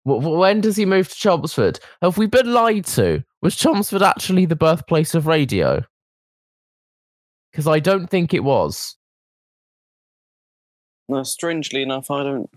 [0.04, 1.80] Wh- wh- When does he move to Chelmsford?
[2.02, 3.24] Have we been lied to?
[3.44, 5.84] Was Chelmsford actually the birthplace of radio?
[7.52, 8.96] Because I don't think it was.
[11.08, 12.50] no, strangely enough, I don't.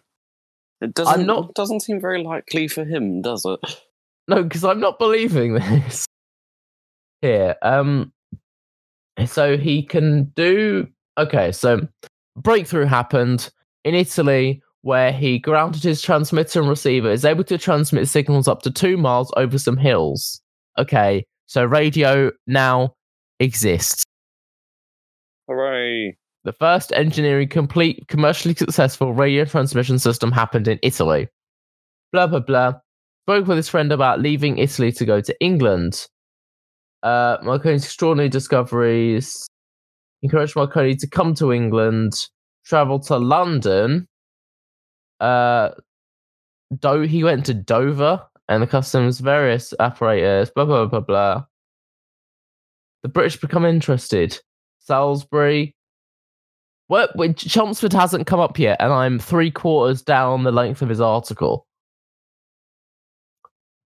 [0.81, 1.21] It doesn't.
[1.21, 3.61] I'm not- It doesn't seem very likely for him, does it?
[4.27, 6.07] No, because I'm not believing this.
[7.23, 8.13] Here, um,
[9.27, 10.87] so he can do.
[11.19, 11.87] Okay, so
[12.37, 13.51] breakthrough happened
[13.85, 18.63] in Italy where he grounded his transmitter and receiver, is able to transmit signals up
[18.63, 20.41] to two miles over some hills.
[20.79, 22.95] Okay, so radio now
[23.41, 24.05] exists.
[25.49, 26.17] Hooray!
[26.45, 31.29] The first engineering complete commercially successful radio transmission system happened in Italy.
[32.13, 32.75] Blah blah blah.
[33.25, 36.07] Spoke with his friend about leaving Italy to go to England.
[37.03, 39.49] Uh, Marconi's extraordinary discoveries
[40.23, 42.29] encouraged Marconi to come to England,
[42.65, 44.07] travel to London.
[45.21, 45.71] Uh,
[46.81, 50.51] Do- he went to Dover and the customs various apparatus.
[50.51, 51.45] Blah blah blah blah.
[53.03, 54.41] The British become interested.
[54.81, 55.75] Salisbury,
[56.89, 57.11] what?
[57.37, 61.67] Chelmsford hasn't come up yet, and I'm three quarters down the length of his article.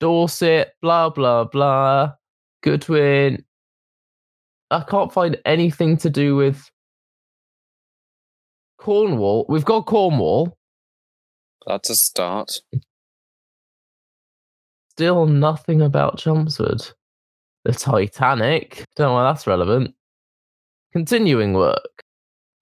[0.01, 2.15] Dorset, blah blah blah.
[2.63, 3.45] Goodwin.
[4.71, 6.71] I can't find anything to do with
[8.79, 9.47] Cornwall.
[9.49, 10.57] We've got Cornwall.
[11.67, 12.51] That's a start.
[14.91, 16.83] Still nothing about Chelmsford.
[17.65, 18.85] The Titanic.
[18.97, 19.95] Don't know why that's relevant.
[20.93, 22.03] Continuing work.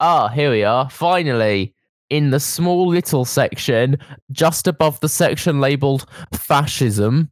[0.00, 0.90] Ah, here we are.
[0.90, 1.74] Finally,
[2.10, 3.96] in the small little section,
[4.32, 7.30] just above the section labeled fascism,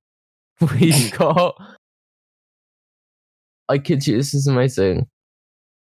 [0.60, 1.60] we've got.
[3.68, 5.06] I kid you, this is amazing.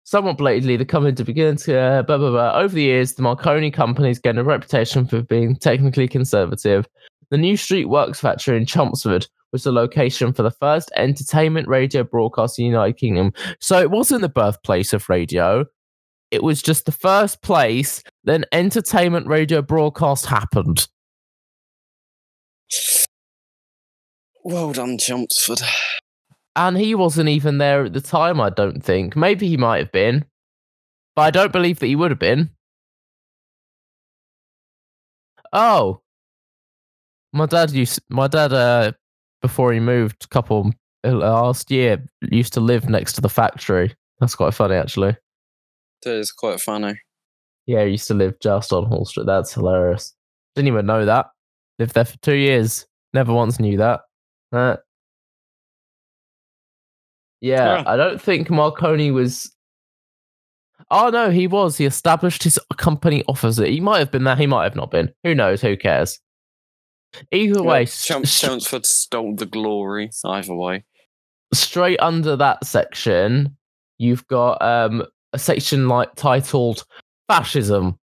[0.04, 2.54] Somewhat blatantly, the company to begin to uh, blah blah blah.
[2.60, 6.88] Over the years, the Marconi company's gained a reputation for being technically conservative.
[7.32, 12.04] The New Street Works factory in Chelmsford was the location for the first entertainment radio
[12.04, 13.34] broadcast in the United Kingdom.
[13.60, 15.66] So it wasn't the birthplace of radio.
[16.30, 20.88] It was just the first place that an entertainment radio broadcast happened.
[24.44, 25.62] Well done, Chelmsford.
[26.56, 29.16] And he wasn't even there at the time, I don't think.
[29.16, 30.26] Maybe he might have been.
[31.16, 32.50] But I don't believe that he would have been.
[35.52, 36.02] Oh.
[37.34, 38.94] My dad used my dad uh
[39.42, 40.72] before he moved a couple
[41.06, 43.94] uh, last year used to live next to the factory.
[44.20, 45.18] That's quite funny actually.
[46.04, 47.00] That is quite funny.
[47.66, 49.26] Yeah, he used to live just on Hall Street.
[49.26, 50.14] That's hilarious.
[50.56, 51.28] Didn't even know that.
[51.80, 52.86] Lived there for two years.
[53.14, 54.02] Never once knew that.
[54.52, 54.78] Uh,
[57.46, 57.84] yeah, Yeah.
[57.86, 59.52] I don't think Marconi was.
[60.92, 61.78] Oh no, he was.
[61.78, 63.70] He established his company opposite.
[63.70, 64.36] He might have been there.
[64.36, 65.12] He might have not been.
[65.24, 65.62] Who knows?
[65.62, 66.20] Who cares?
[67.32, 70.10] Either way, s- Chelm- s- Chelmsford stole the glory.
[70.26, 70.84] Either way.
[71.54, 73.56] straight under that section,
[73.98, 75.04] you've got um,
[75.34, 76.84] a section like titled
[77.30, 77.98] "Fascism,"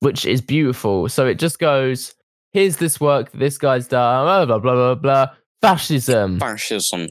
[0.00, 1.08] which is beautiful.
[1.08, 2.14] So it just goes,
[2.52, 5.26] "Here's this work that this guy's done." Blah blah blah blah blah.
[5.60, 6.38] Fascism.
[6.38, 7.08] Fascism.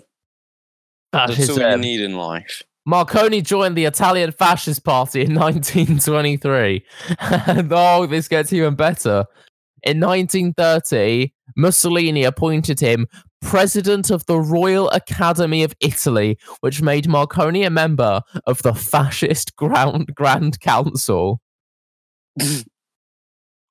[1.11, 1.55] Fascism.
[1.55, 2.63] That's all you need in life.
[2.85, 6.85] Marconi joined the Italian Fascist Party in 1923.
[7.19, 9.25] and oh, this gets even better.
[9.83, 13.07] In 1930, Mussolini appointed him
[13.41, 19.55] president of the Royal Academy of Italy, which made Marconi a member of the fascist
[19.55, 21.39] Grand, Grand Council.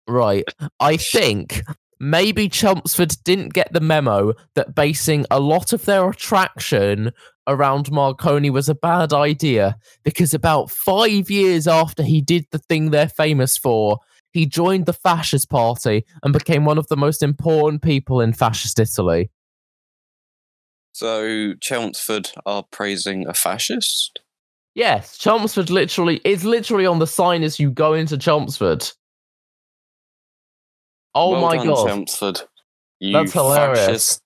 [0.09, 0.45] right.
[0.79, 1.63] I think
[2.01, 7.13] maybe Chelmsford didn't get the memo that basing a lot of their attraction
[7.47, 12.91] around Marconi was a bad idea because about five years after he did the thing
[12.91, 13.99] they're famous for,
[14.33, 18.79] he joined the fascist party and became one of the most important people in fascist
[18.81, 19.31] Italy.
[20.93, 24.21] So Chelmsford are praising a fascist.
[24.75, 28.89] Yes, Chelmsford literally is literally on the sign as you go into Chelmsford.
[31.15, 32.41] Oh Well my done, god, Chelmsford.
[33.01, 33.79] You That's hilarious.
[33.79, 34.23] fascist.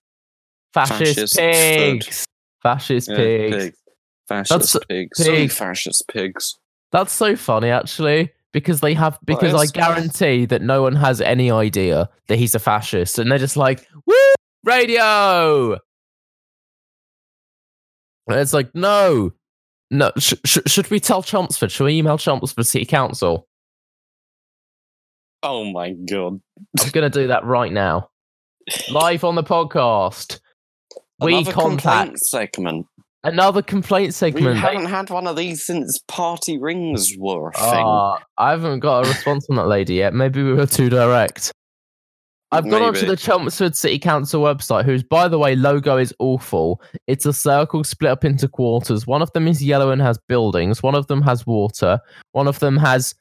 [0.74, 2.24] fascist fascist pigs,
[2.62, 3.56] fascist Yeah, pigs.
[3.56, 3.74] pig.
[4.28, 5.24] Fascist That's- pigs.
[5.26, 5.50] Pig.
[5.50, 6.58] fascist pigs.
[6.92, 11.50] That's so funny, actually, because they have because I guarantee that no one has any
[11.50, 14.14] idea that he's a fascist, and they're just like, "Woo,
[14.64, 15.78] radio!"
[18.26, 19.32] And it's like, no,
[19.90, 20.12] no.
[20.18, 21.70] Sh- sh- should we tell Chelmsford?
[21.72, 23.47] Should we email Chelmsford City Council?
[25.42, 26.40] Oh my god.
[26.80, 28.10] I'm gonna do that right now,
[28.90, 30.40] live on the podcast.
[31.20, 32.86] We Another contact complaint segment.
[33.24, 34.46] another complaint segment.
[34.46, 37.84] We haven't had one of these since party rings were a thing.
[37.84, 40.14] Ah, I haven't got a response from that lady yet.
[40.14, 41.52] Maybe we were too direct.
[42.50, 46.80] I've gone onto the Chelmsford City Council website, whose, by the way, logo is awful.
[47.06, 49.06] It's a circle split up into quarters.
[49.06, 50.82] One of them is yellow and has buildings.
[50.82, 52.00] One of them has water.
[52.32, 53.14] One of them has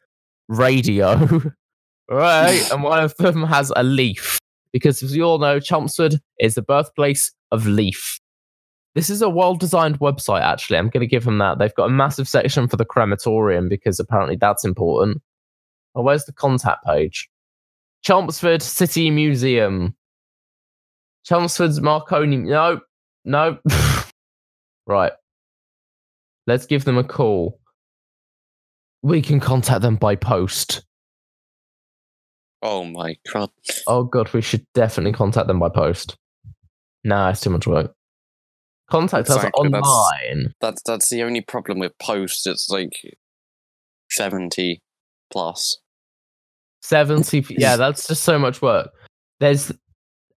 [0.47, 1.41] radio.
[2.09, 2.71] right.
[2.71, 4.39] and one of them has a leaf.
[4.73, 8.19] Because as you all know, Chelmsford is the birthplace of Leaf.
[8.95, 10.77] This is a well designed website, actually.
[10.77, 11.59] I'm going to give them that.
[11.59, 15.21] They've got a massive section for the crematorium because apparently that's important.
[15.95, 17.29] Oh, where's the contact page?
[18.03, 19.95] Chelmsford City Museum.
[21.25, 22.37] Chelmsford's Marconi.
[22.37, 22.79] No,
[23.23, 23.57] no.
[24.87, 25.11] right.
[26.47, 27.59] Let's give them a call.
[29.03, 30.86] We can contact them by post.
[32.61, 33.49] Oh my god.
[33.87, 36.15] Oh god, we should definitely contact them by post.
[37.03, 37.93] Nah, it's too much work.
[38.89, 40.53] Contact us Exactly, that's- online.
[40.61, 42.47] That's that's the only problem with post.
[42.47, 42.93] It's like
[44.09, 44.81] seventy
[45.31, 45.77] plus.
[46.83, 48.89] 70 p- yeah that's just so much work
[49.41, 49.73] there's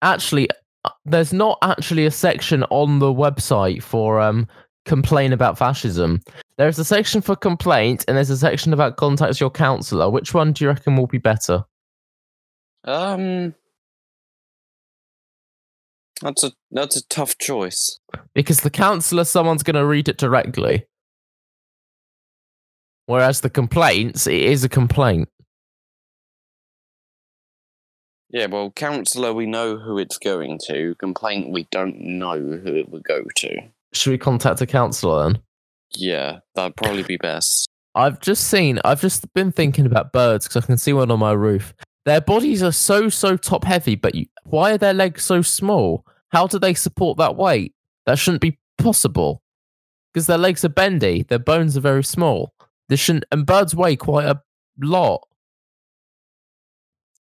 [0.00, 0.48] actually
[0.84, 4.46] uh, there's not actually a section on the website for um
[4.86, 6.22] complain about fascism
[6.56, 10.52] there's a section for complaint and there's a section about contact your counselor which one
[10.52, 11.62] do you reckon will be better
[12.84, 13.54] Um,
[16.22, 17.98] that's a that's a tough choice.
[18.34, 20.86] because the counselor someone's going to read it directly
[23.06, 25.28] whereas the complaints it is a complaint
[28.30, 30.94] Yeah, well, counselor, we know who it's going to.
[30.96, 33.56] Complaint, we don't know who it would go to.
[33.94, 35.42] should we contact a counselor then
[35.94, 37.68] Yeah, that'd probably be best.
[37.94, 41.18] I've just seen, I've just been thinking about birds because I can see one on
[41.18, 41.72] my roof.
[42.08, 46.06] Their bodies are so, so top heavy, but you, why are their legs so small?
[46.30, 47.74] How do they support that weight?
[48.06, 49.42] That shouldn't be possible
[50.10, 52.54] because their legs are bendy, their bones are very small.
[52.88, 54.40] This shouldn't, and birds weigh quite a
[54.80, 55.28] lot.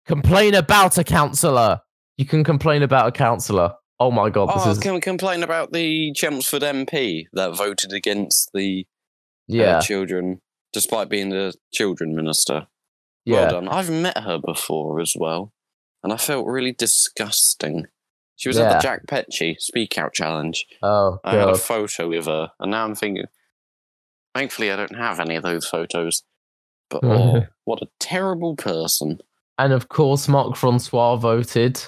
[0.06, 1.80] Complain about a counselor.
[2.16, 3.74] You can complain about a counselor.
[3.98, 7.92] Oh my god, this Oh, is can we complain about the Chelmsford MP that voted
[7.92, 8.86] against the
[9.50, 10.40] uh, yeah, children,
[10.72, 12.68] despite being the children minister?
[13.28, 13.42] Yeah.
[13.42, 13.68] Well done.
[13.68, 15.52] I've met her before as well,
[16.02, 17.86] and I felt really disgusting.
[18.36, 20.64] She was at the Jack Petchey Speak Out Challenge.
[20.82, 23.24] Oh I had a photo with her, and now I'm thinking,
[24.34, 26.22] thankfully, I don't have any of those photos.
[26.88, 29.18] But oh, what a terrible person.
[29.58, 31.82] and of course, Mark Francois voted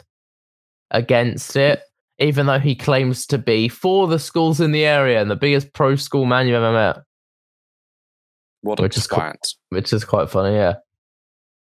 [0.91, 1.81] against it,
[2.19, 5.73] even though he claims to be for the schools in the area and the biggest
[5.73, 6.99] pro school man you've ever met,
[8.63, 9.55] What a Which is twat.
[9.71, 10.57] which is quite funny.
[10.57, 10.75] Yeah.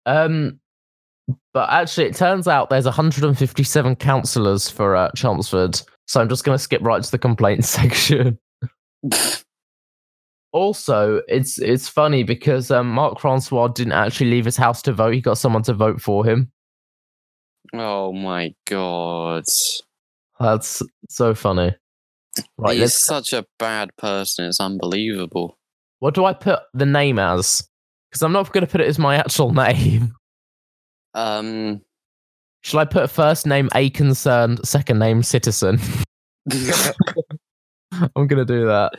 [0.06, 0.60] Um,
[1.52, 6.56] but actually, it turns out there's 157 councillors for uh, Chelmsford, so I'm just going
[6.56, 8.38] to skip right to the complaints section.
[10.52, 15.14] Also, it's it's funny because um, Mark Francois didn't actually leave his house to vote;
[15.14, 16.50] he got someone to vote for him.
[17.74, 19.44] oh my god.
[20.38, 21.74] That's so funny.
[22.58, 24.44] Right, He's let's, such a bad person.
[24.44, 25.58] It's unbelievable.
[25.98, 27.66] what do I put the name as?
[28.10, 30.14] Because I'm not going to put it as my actual name.
[31.14, 31.80] Um,
[32.62, 35.78] Shall I put first name a concerned, second name citizen?
[37.92, 38.92] I'm going to do that.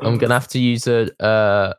[0.00, 1.10] I'm going to have to use a.
[1.22, 1.74] Uh,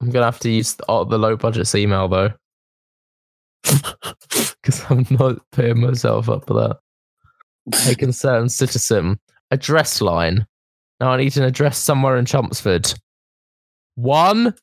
[0.00, 2.32] I'm going to have to use the, uh, the low budget email though.
[3.62, 7.90] Because I'm not putting myself up for that.
[7.90, 9.18] a concerned citizen.
[9.50, 10.46] Address line.
[11.00, 12.92] Now I need an address somewhere in Chelmsford.
[13.96, 14.54] One.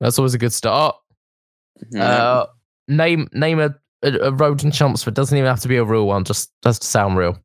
[0.00, 0.96] That's always a good start.
[1.98, 2.46] Uh,
[2.88, 5.14] name name a, a, a road in Chelmsford.
[5.14, 6.24] Doesn't even have to be a real one.
[6.24, 7.38] Just has to sound real.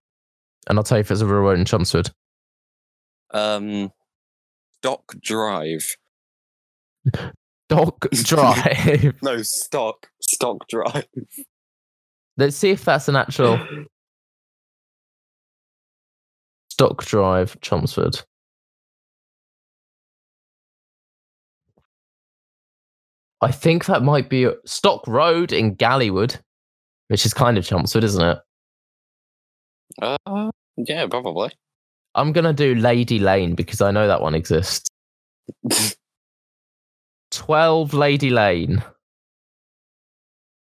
[0.68, 2.10] And I'll tell you if it's a real road in Chelmsford.
[3.32, 3.92] um,
[4.82, 5.96] Dock Drive.
[7.70, 9.16] Dock Drive.
[9.22, 10.08] No, Stock.
[10.22, 11.06] Stock Drive.
[12.38, 13.60] Let's see if that's an actual
[16.76, 18.20] Stock Drive, Chelmsford.
[23.40, 26.38] I think that might be Stock Road in Gallywood,
[27.08, 28.40] which is kind of Chelmsford, isn't it?
[30.02, 31.50] Uh, yeah, probably.
[32.14, 34.90] I'm gonna do Lady Lane because I know that one exists.
[37.32, 38.84] Twelve Lady Lane.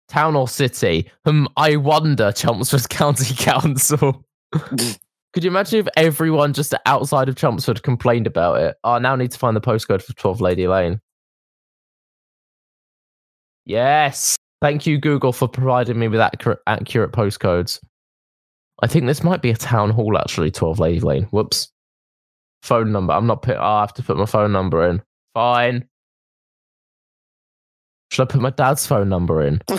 [0.07, 1.11] Town or city?
[1.25, 4.23] Hmm, I wonder, Chelmsford County Council.
[5.37, 8.75] Could you imagine if everyone just outside of Chelmsford complained about it?
[8.83, 10.99] Oh, I now need to find the postcode for 12 Lady Lane.
[13.63, 14.35] Yes.
[14.63, 17.79] Thank you, Google, for providing me with accurate, accurate postcodes.
[18.81, 21.25] I think this might be a town hall, actually, 12 Lady Lane.
[21.25, 21.71] Whoops.
[22.63, 23.13] Phone number.
[23.13, 23.57] I'm not put.
[23.57, 25.03] I have to put my phone number in.
[25.35, 25.87] Fine.
[28.09, 29.61] Should I put my dad's phone number in?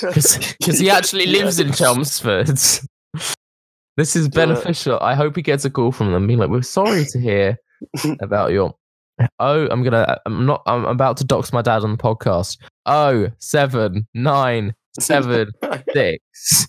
[0.00, 2.50] Because he actually lives in Chelmsford.
[3.96, 4.98] this is beneficial.
[5.00, 7.58] I hope he gets a call from them being like, we're sorry to hear
[8.20, 8.74] about your.
[9.38, 10.18] Oh, I'm gonna.
[10.26, 10.62] I'm not.
[10.66, 12.58] I'm about to dox my dad on the podcast.
[12.84, 15.52] Oh, seven, nine, seven,
[15.94, 16.68] six,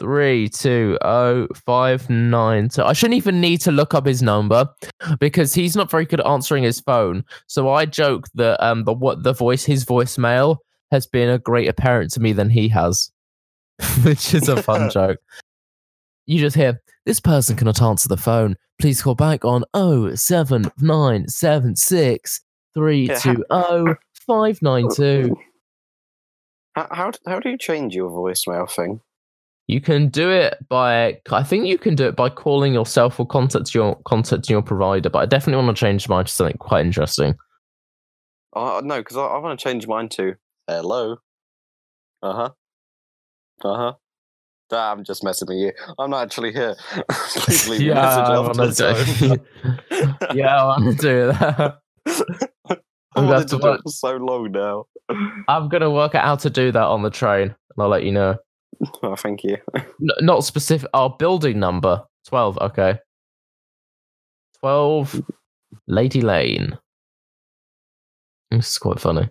[0.00, 2.70] three, two, oh, five, nine.
[2.70, 4.68] So I shouldn't even need to look up his number
[5.20, 7.24] because he's not very good at answering his phone.
[7.46, 10.56] So I joke that um the what the voice his voicemail
[10.90, 13.10] has been a greater parent to me than he has,
[14.02, 15.18] which is a fun joke.
[16.26, 18.56] You just hear this person cannot answer the phone.
[18.78, 22.40] Please call back on oh seven nine seven six
[22.74, 23.94] three two oh
[24.26, 25.36] five nine two.
[26.74, 29.00] How, how how do you change your voicemail thing?
[29.68, 33.26] You can do it by I think you can do it by calling yourself or
[33.26, 36.84] contact your contact your provider, but I definitely want to change mine to something quite
[36.84, 37.34] interesting.
[38.52, 40.34] Oh no, because I, I want to change mine to
[40.68, 41.16] hello.
[42.22, 42.50] Uh huh.
[43.64, 43.92] Uh huh.
[44.70, 45.72] Nah, I'm just messing with you.
[45.98, 46.74] I'm not actually here.
[47.08, 49.36] Please leave me a message I after the
[50.30, 51.78] do, yeah, I want to do that.
[52.68, 52.76] I
[53.14, 54.86] I'm have wanted to to do it for so long now.
[55.48, 58.12] I'm gonna work out how to do that on the train, and I'll let you
[58.12, 58.36] know.
[59.02, 59.56] Oh, thank you.
[59.76, 59.84] N-
[60.20, 60.88] not specific.
[60.92, 62.58] Our building number twelve.
[62.58, 62.98] Okay,
[64.58, 65.22] twelve,
[65.86, 66.76] Lady Lane.
[68.50, 69.28] This is quite funny.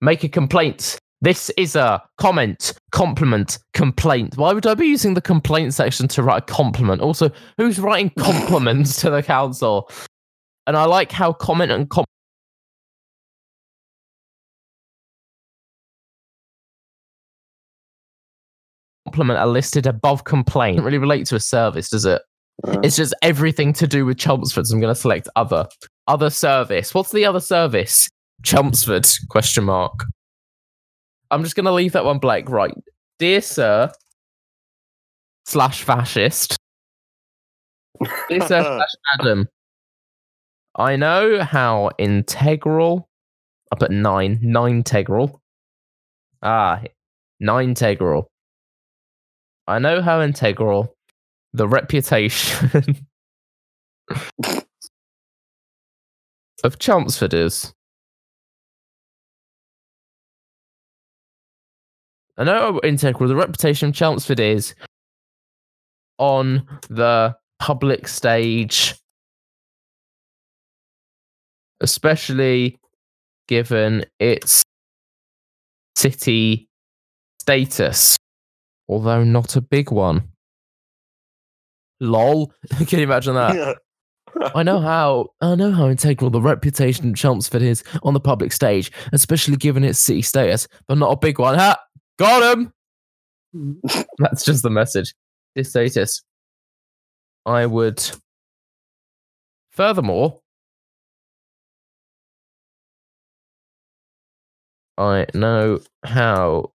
[0.00, 0.98] Make a complaint.
[1.22, 4.36] This is a comment, compliment, complaint.
[4.36, 7.00] Why would I be using the complaint section to write a compliment?
[7.00, 9.88] Also, who's writing compliments to the council?
[10.66, 12.04] And I like how comment and com-
[19.06, 20.76] compliment are listed above complaint.
[20.76, 22.22] Doesn't really relate to a service, does it?
[22.66, 24.66] Uh, It's just everything to do with Chelmsford.
[24.66, 25.68] So I'm going to select other.
[26.08, 26.94] Other service.
[26.94, 28.08] What's the other service?
[28.42, 29.06] Chelmsford?
[29.28, 30.04] Question mark.
[31.32, 32.50] I'm just going to leave that one blank.
[32.50, 32.74] Right,
[33.18, 33.90] dear sir,
[35.46, 36.58] slash fascist.
[38.28, 39.48] Dear sir slash Adam.
[40.76, 43.08] I know how integral.
[43.72, 44.38] I put nine.
[44.42, 45.40] Nine integral.
[46.42, 46.82] Ah,
[47.40, 48.28] nine integral.
[49.66, 50.94] I know how integral
[51.54, 53.06] the reputation
[56.64, 57.72] of Chelmsford is.
[62.38, 64.74] I know how integral the reputation of Chelmsford is
[66.18, 68.94] on the public stage,
[71.80, 72.78] especially
[73.48, 74.62] given its
[75.96, 76.68] city
[77.40, 78.16] status,
[78.88, 80.28] although not a big one.
[82.00, 82.52] Lol.
[82.86, 83.78] Can you imagine that?
[84.54, 88.52] I know how I know how integral the reputation of Chelmsford is on the public
[88.52, 91.58] stage, especially given its city status, but not a big one.
[91.58, 91.76] Ha!
[92.22, 92.72] Got him!
[94.18, 95.12] That's just the message.
[95.56, 96.22] This status.
[97.44, 98.00] I would
[99.72, 100.40] furthermore
[104.96, 106.70] I know how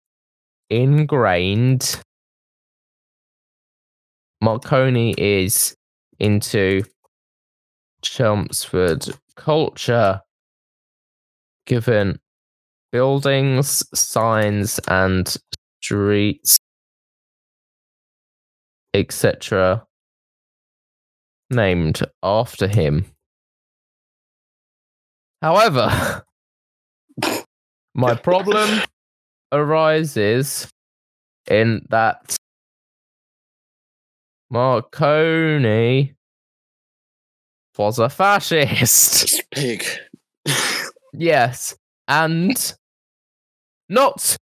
[0.71, 2.01] ingrained
[4.41, 5.75] Marconi is
[6.21, 6.85] into
[8.03, 10.21] Chelmsford culture,
[11.67, 12.21] given
[12.93, 15.37] buildings, signs, and
[15.83, 16.59] streets,
[18.95, 19.85] etc.,
[21.51, 23.07] named after him.
[25.41, 26.23] However,
[27.95, 28.83] my problem
[29.51, 30.69] arises
[31.51, 32.37] in that
[34.51, 36.15] Marconi
[37.77, 39.43] was a fascist.
[39.55, 39.85] Big.
[41.15, 41.77] Yes.
[42.09, 42.75] And
[43.93, 44.37] not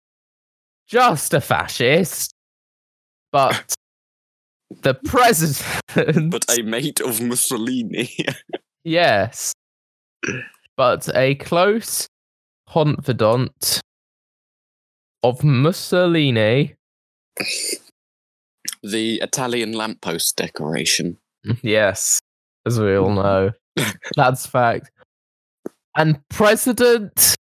[0.86, 2.32] just a fascist,
[3.32, 3.74] but
[4.82, 6.30] the president.
[6.30, 8.10] but a mate of Mussolini.
[8.84, 9.52] yes.
[10.76, 12.06] But a close
[12.68, 13.80] confidant
[15.22, 16.74] of Mussolini.
[18.82, 21.16] the Italian lamppost decoration.
[21.62, 22.20] Yes,
[22.66, 23.52] as we all know.
[24.16, 24.90] That's fact.
[25.96, 27.37] And president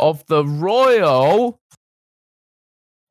[0.00, 1.60] of the Royal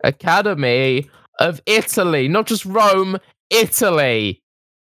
[0.04, 1.10] Academy
[1.40, 3.18] of Italy, not just Rome,
[3.50, 4.42] Italy.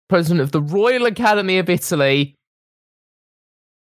[0.08, 2.36] President of the Royal Academy of Italy.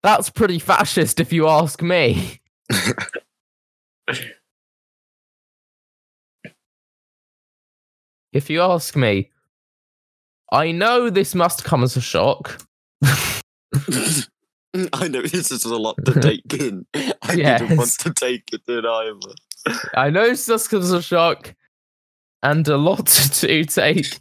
[0.02, 2.40] That's pretty fascist, if you ask me.
[8.32, 9.30] if you ask me,
[10.50, 12.60] I know this must come as a shock.
[14.92, 16.86] I know this is a lot to take in.
[17.22, 19.80] I didn't want to take it in either.
[19.94, 21.54] I know this just as a shock
[22.42, 24.18] and a lot to take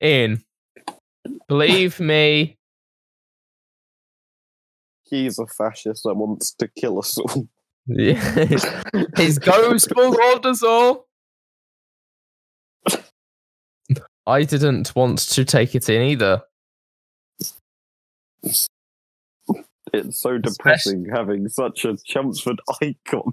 [0.00, 0.42] in.
[1.48, 2.56] Believe me,
[5.06, 7.46] He's a fascist that wants to kill us all.
[7.86, 8.64] yes,
[9.16, 11.06] his ghost will haunt us all.
[14.26, 16.42] I didn't want to take it in either.
[19.94, 23.32] It's so depressing having such a Chelmsford icon.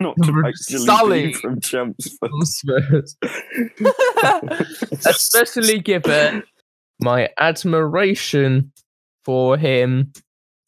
[0.00, 1.26] Not to actually Sully.
[1.28, 3.08] be from Chelmsford.
[5.06, 6.42] Especially given
[7.00, 8.72] my admiration
[9.24, 10.12] for him,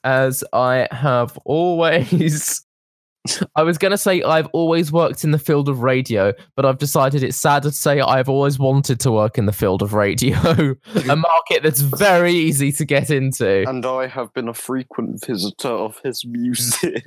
[0.05, 2.65] as I have always.
[3.57, 6.79] I was going to say I've always worked in the field of radio, but I've
[6.79, 10.37] decided it's sad to say I've always wanted to work in the field of radio,
[11.09, 13.69] a market that's very easy to get into.
[13.69, 17.07] And I have been a frequent visitor of his music.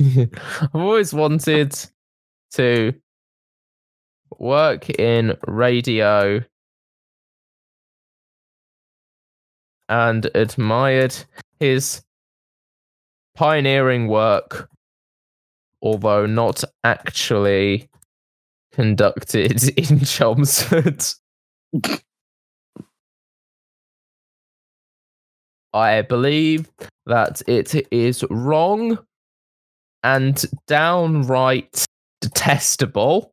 [0.00, 1.76] I've always wanted
[2.52, 2.94] to
[4.38, 6.44] work in radio
[9.88, 11.14] and admired
[11.60, 12.02] his
[13.34, 14.68] pioneering work,
[15.84, 17.88] although not actually
[18.72, 21.04] conducted in Chelmsford.
[25.72, 26.70] I believe
[27.06, 28.98] that it is wrong
[30.02, 31.84] and downright
[32.20, 33.32] detestable.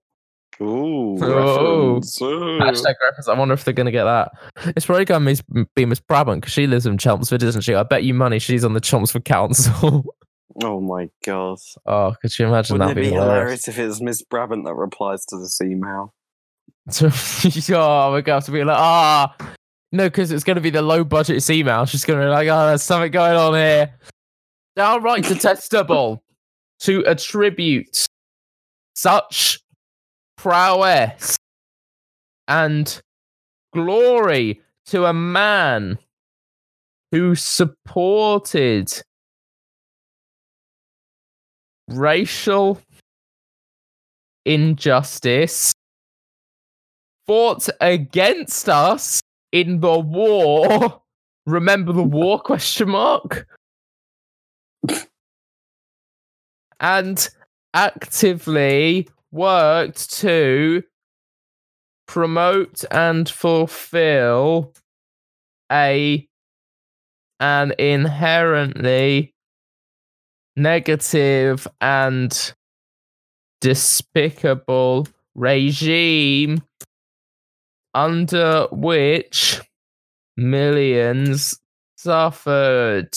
[0.59, 1.93] Ooh, Oh.
[1.95, 2.19] reference.
[2.19, 3.27] Hashtag reference.
[3.27, 4.31] I wonder if they're going to get that.
[4.75, 7.75] It's probably going to be Miss Brabant because she lives in Chelmsford, isn't she?
[7.75, 10.05] I bet you money she's on the Chelmsford Council.
[10.63, 11.57] Oh my god.
[11.85, 13.65] oh, could you imagine Wouldn't that it be hilarious?
[13.65, 16.13] hilarious if it's Miss Brabant that replies to this email?
[17.01, 19.35] oh, we're going to have to be like, ah.
[19.91, 21.85] No, because it's going to be the low budget email.
[21.85, 23.93] She's going to be like, oh, there's something going on here.
[24.75, 26.23] Downright detestable
[26.81, 28.07] to attribute
[28.95, 29.59] such
[30.37, 31.37] prowess
[32.47, 33.01] and
[33.73, 35.97] glory to a man
[37.11, 38.91] who supported
[41.93, 42.81] racial
[44.45, 45.73] injustice,
[47.27, 49.21] fought against us
[49.51, 51.01] in the war.
[51.45, 52.39] Remember the war?
[52.43, 53.47] Question mark.
[56.81, 57.29] and
[57.73, 60.83] actively worked to
[62.07, 64.73] promote and fulfill
[65.71, 66.27] a
[67.39, 69.30] an inherently
[70.55, 72.53] negative and
[73.61, 76.63] despicable regime
[77.93, 79.61] under which
[80.37, 81.59] millions
[81.97, 83.09] suffered.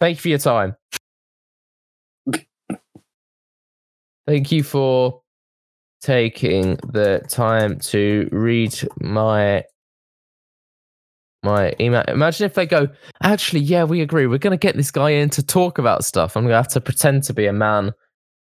[0.00, 0.76] Thank you for your time.
[4.26, 5.22] Thank you for
[6.02, 9.64] taking the time to read my
[11.44, 12.02] my email.
[12.08, 12.88] Imagine if they go,
[13.22, 14.26] actually, yeah, we agree.
[14.26, 16.36] We're going to get this guy in to talk about stuff.
[16.36, 17.92] I'm going to have to pretend to be a man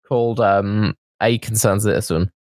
[0.07, 2.31] called um, a concerned citizen.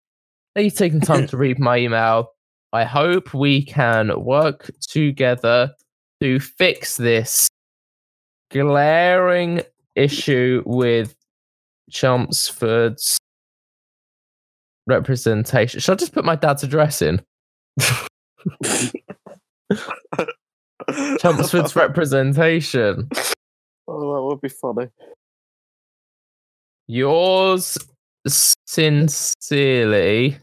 [0.54, 2.32] Thank you taking time to read my email.
[2.72, 5.70] I hope we can work together
[6.20, 7.48] to fix this
[8.50, 9.62] glaring
[9.94, 11.14] issue with
[11.90, 13.18] Chelmsford's
[14.86, 15.80] representation.
[15.80, 17.22] Should I just put my dad's address in?
[21.20, 23.09] Chelmsford's representation.
[23.86, 24.89] Oh, that would be funny.
[26.86, 27.76] Yours
[28.66, 30.39] sincerely.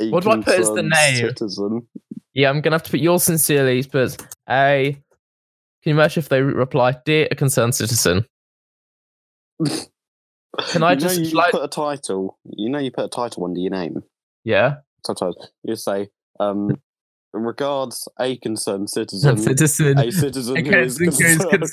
[0.00, 1.16] A What do I put as the name?
[1.16, 1.86] Citizen.
[2.34, 4.16] Yeah, I'm gonna have to put yours sincerely, but
[4.48, 4.92] a.
[5.82, 8.26] Can you imagine if they reply, "Dear a concerned citizen"?
[9.64, 12.38] Can I you just, know you like- put a title?
[12.44, 14.02] You know you put a title under your name.
[14.44, 16.08] Yeah, Sometimes you say,
[16.40, 16.76] um,
[17.34, 19.98] "Regards a concerned citizen." citizen.
[19.98, 21.72] a citizen A who is concerned- who is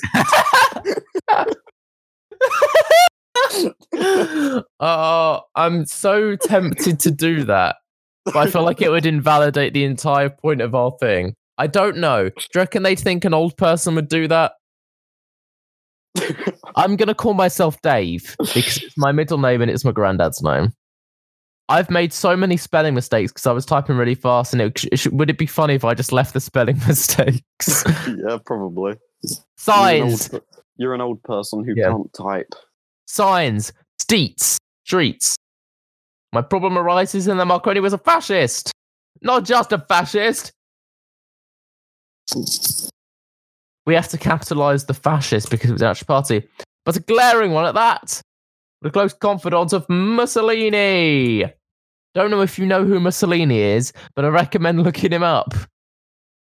[3.54, 4.64] concerned.
[4.80, 7.76] Oh, I'm so tempted to do that,
[8.24, 11.34] but I feel like it would invalidate the entire point of our thing.
[11.58, 12.28] I don't know.
[12.28, 14.52] Do you reckon they'd think an old person would do that?
[16.76, 20.72] I'm gonna call myself Dave because it's my middle name and it's my granddad's name.
[21.72, 25.06] I've made so many spelling mistakes because I was typing really fast, and it, it
[25.12, 27.82] would it be funny if I just left the spelling mistakes?
[28.06, 28.96] yeah, probably.
[29.22, 30.42] You're an, Signs, old,
[30.76, 31.88] you're an old person who Yeah.
[31.90, 32.52] can't type.
[33.06, 35.36] signs, streets, streets.
[36.32, 38.72] My problem arises in that Marconi was a fascist,
[39.22, 40.52] not just a fascist.
[43.86, 46.48] We have to capitalize the fascist because it was an actual party,
[46.84, 48.20] but a glaring one at that.
[48.80, 51.44] The close confidant of Mussolini.
[52.14, 55.54] Don't know if you know who Mussolini is, but I recommend looking him up.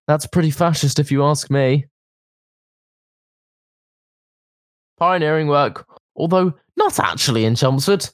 [0.07, 1.87] That's pretty fascist if you ask me.
[4.99, 8.09] Pioneering work, although not actually in Chelmsford.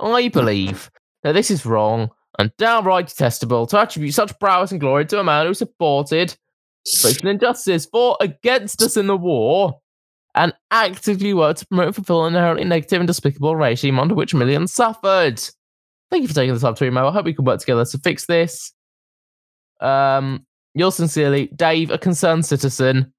[0.00, 0.90] I believe
[1.22, 5.24] that this is wrong and downright detestable to attribute such prowess and glory to a
[5.24, 6.36] man who supported
[6.84, 9.80] social injustice, fought against us in the war,
[10.34, 14.34] and actively worked to promote and fulfill an inherently negative and despicable regime under which
[14.34, 15.40] millions suffered.
[16.10, 17.06] Thank you for taking the time to email.
[17.06, 18.72] I hope we can work together to fix this.
[19.80, 23.12] Um, yours sincerely, Dave, a concerned citizen.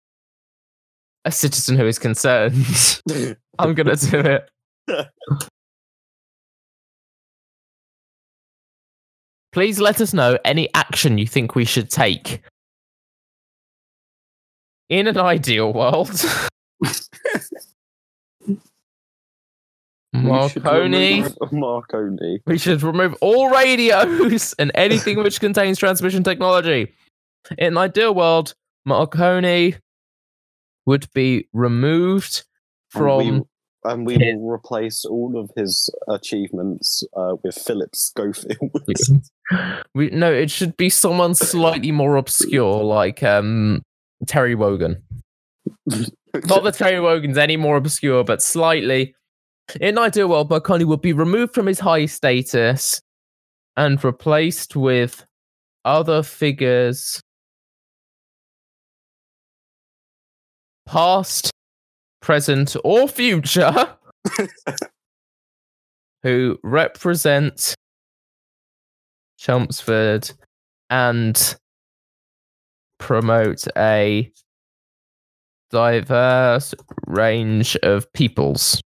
[1.25, 2.55] A citizen who is concerned.
[3.59, 4.49] I'm gonna do it.
[9.51, 12.41] Please let us know any action you think we should take.
[14.89, 16.11] In an ideal world,
[20.23, 22.39] Marconi, Marconi.
[22.47, 26.93] we should remove all radios and anything which contains transmission technology.
[27.57, 28.53] In an ideal world,
[28.85, 29.75] Marconi
[30.85, 32.43] would be removed
[32.93, 33.17] And from.
[33.17, 33.41] we,
[33.83, 38.71] and we will replace all of his achievements uh, with Philip Schofield.
[39.93, 43.83] we, no, it should be someone slightly more obscure, like um,
[44.25, 45.03] Terry Wogan.
[45.87, 49.15] Not that Terry Wogan's any more obscure, but slightly.
[49.79, 53.01] In an ideal world, Marconi would be removed from his high status
[53.75, 55.25] and replaced with
[55.83, 57.21] other figures,
[60.85, 61.51] past,
[62.21, 63.97] present, or future,
[66.23, 67.75] who represent
[69.37, 70.31] Chelmsford
[70.89, 71.55] and
[72.97, 74.31] promote a
[75.71, 76.73] diverse
[77.07, 78.81] range of peoples.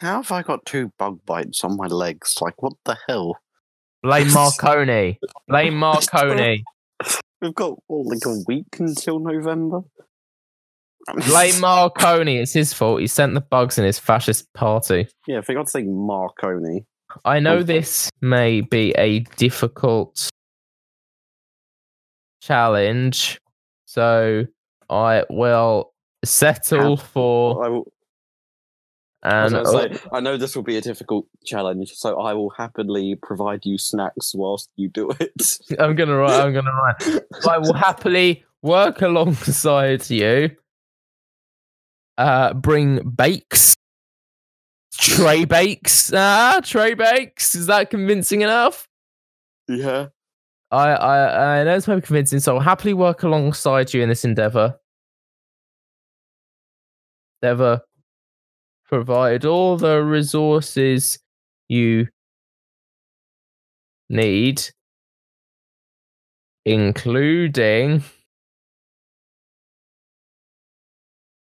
[0.00, 2.34] How have I got two bug bites on my legs?
[2.40, 3.38] Like, what the hell?
[4.02, 5.18] Blame Marconi.
[5.48, 6.64] Blame Marconi.
[7.40, 9.80] We've got what, like a week until November.
[11.28, 12.38] Blame Marconi.
[12.38, 13.00] It's his fault.
[13.00, 15.08] He sent the bugs in his fascist party.
[15.26, 16.84] yeah, I forgot to say Marconi.
[17.24, 17.62] I know Oh.
[17.62, 20.28] this may be a difficult
[22.42, 23.40] challenge,
[23.86, 24.44] so
[24.90, 25.92] I will
[26.24, 27.92] settle for I, will,
[29.26, 29.64] I, was an.
[29.64, 33.64] gonna say, I know this will be a difficult challenge, so I will happily provide
[33.64, 35.58] you snacks whilst you do it.
[35.78, 36.40] I'm gonna write.
[36.40, 37.22] I'm gonna write.
[37.48, 40.50] I will happily work alongside you.
[42.16, 43.76] Uh, bring bakes,
[44.96, 46.12] tray bakes.
[46.14, 47.54] Ah, tray bakes.
[47.54, 48.86] Is that convincing enough?
[49.68, 50.06] yeah.
[50.70, 54.24] I, I, I know it's maybe convincing, so I'll happily work alongside you in this
[54.24, 54.78] endeavor.
[57.40, 57.82] Endeavor.
[58.88, 61.18] Provide all the resources
[61.68, 62.06] you
[64.08, 64.62] need,
[66.64, 68.04] including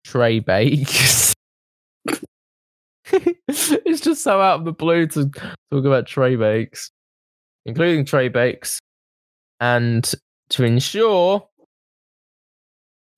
[0.03, 1.35] tray bakes.
[3.11, 6.89] it's just so out of the blue to talk about tray bakes,
[7.67, 8.79] including tray bakes,
[9.59, 10.11] and
[10.49, 11.47] to ensure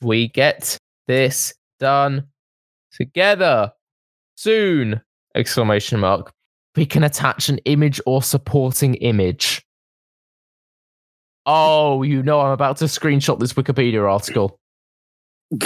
[0.02, 2.28] we get this done
[2.92, 3.72] together
[4.40, 5.02] soon!
[5.36, 6.32] Exclamation mark.
[6.76, 9.66] We can attach an image or supporting image.
[11.46, 14.60] Oh, you know I'm about to screenshot this Wikipedia article.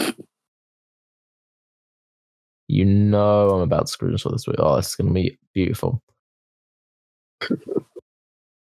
[2.69, 4.45] You know I'm about to screenshot this.
[4.57, 6.01] Oh, this is going to be beautiful.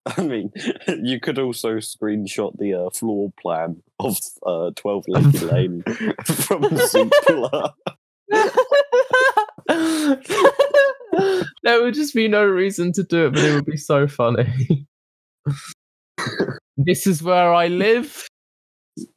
[0.07, 0.51] I mean,
[1.03, 5.83] you could also screenshot the uh, floor plan of uh, 12 Lakey Lane
[6.25, 7.73] from Zoopla.
[11.63, 14.87] there would just be no reason to do it, but it would be so funny.
[16.77, 18.27] this is where I live.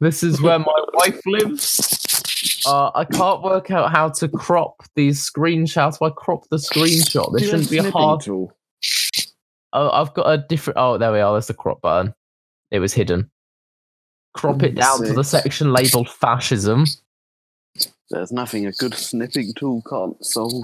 [0.00, 2.62] This is where my wife lives.
[2.66, 5.96] Uh, I can't work out how to crop these screenshots.
[6.00, 7.32] Why crop the screenshot?
[7.32, 8.20] This shouldn't be hard.
[8.20, 8.52] Tool.
[9.72, 10.78] Oh, I've got a different.
[10.78, 11.32] Oh, there we are.
[11.32, 12.14] There's the crop button.
[12.70, 13.30] It was hidden.
[14.34, 16.84] Crop it down to the section labeled fascism.
[18.12, 20.62] There's nothing a good snipping tool can't solve.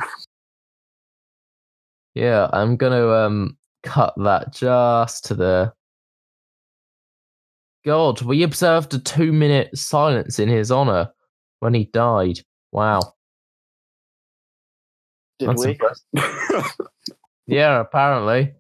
[2.15, 5.73] Yeah, I'm gonna um cut that just to the.
[7.87, 11.11] God, we observed a two minute silence in his honor
[11.61, 12.41] when he died.
[12.71, 13.15] Wow.
[15.39, 15.79] Did That's we?
[17.47, 18.53] Yeah, apparently.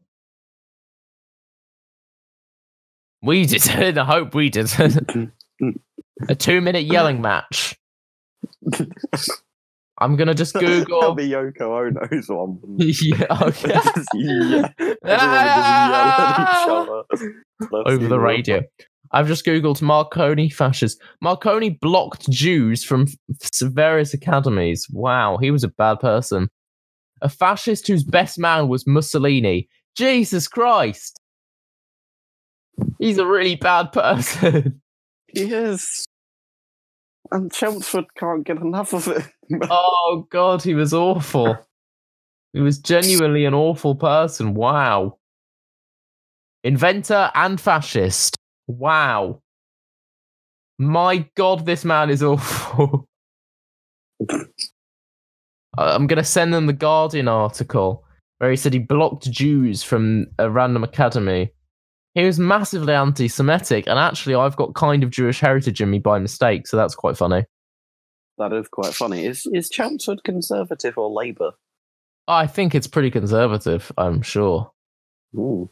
[3.21, 3.69] We did.
[3.99, 4.73] I hope we did.
[6.29, 7.79] a two minute yelling match.
[10.01, 11.15] I'm gonna just Google.
[11.15, 12.59] be Yoko Ono's one.
[12.79, 13.73] yeah, okay.
[14.15, 14.69] Yeah.
[14.79, 17.03] Everyone just yell at each other.
[17.61, 18.63] That's Over the radio.
[19.11, 21.01] I've just googled Marconi fascist.
[21.21, 23.07] Marconi blocked Jews from
[23.43, 24.87] f- various academies.
[24.91, 26.49] Wow, he was a bad person.
[27.23, 29.69] A fascist whose best man was Mussolini.
[29.97, 31.19] Jesus Christ.
[33.01, 34.81] He's a really bad person.
[35.35, 36.08] He is.
[37.31, 39.23] And Chelmsford can't get enough of it.
[39.71, 41.59] oh god, he was awful.
[42.53, 44.55] He was genuinely an awful person.
[44.55, 45.19] Wow.
[46.65, 48.37] Inventor and fascist.
[48.67, 49.43] Wow.
[50.79, 53.07] My god, this man is awful.
[54.31, 54.47] I-
[55.77, 58.05] I'm going to send them the Guardian article
[58.39, 61.53] where he said he blocked Jews from a random academy.
[62.19, 66.01] He was massively anti Semitic, and actually, I've got kind of Jewish heritage in me
[66.01, 67.45] by mistake, so that's quite funny.
[68.39, 69.25] that is quite funny.
[69.25, 71.53] Is is Chelmsford Conservative or Labour?
[72.27, 74.73] I think it's pretty conservative, I'm sure.
[75.37, 75.71] Ooh.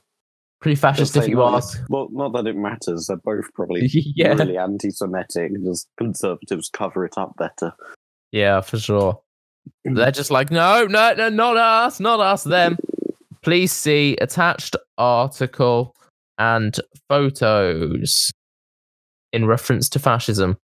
[0.60, 1.80] Pretty fascist, if you not- ask.
[1.88, 3.08] Well, not that it matters.
[3.08, 5.50] They're both probably yeah, really anti-Semitic.
[5.64, 7.72] Just conservatives cover it up better.
[8.30, 9.20] yeah, for sure.
[9.84, 12.78] They're just like, no, no, no, not us, not us, them.
[13.42, 15.96] Please see attached article
[16.38, 16.78] and
[17.08, 18.32] photos
[19.32, 20.56] in reference to fascism.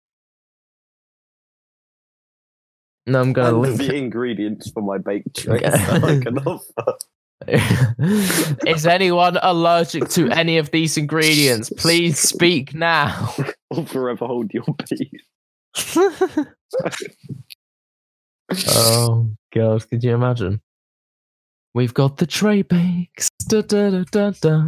[3.08, 3.90] No, I'm going to And link.
[3.90, 5.70] the ingredients for my baked treats Okay.
[5.70, 6.98] that I can offer.
[8.68, 11.72] Is anyone allergic to any of these ingredients?
[11.76, 13.34] Please speak now.
[13.72, 16.46] Or forever hold your peace.
[18.68, 20.62] oh god, could you imagine?
[21.74, 23.30] We've got the tray bakes.
[23.48, 24.68] Da, da, da, da, da.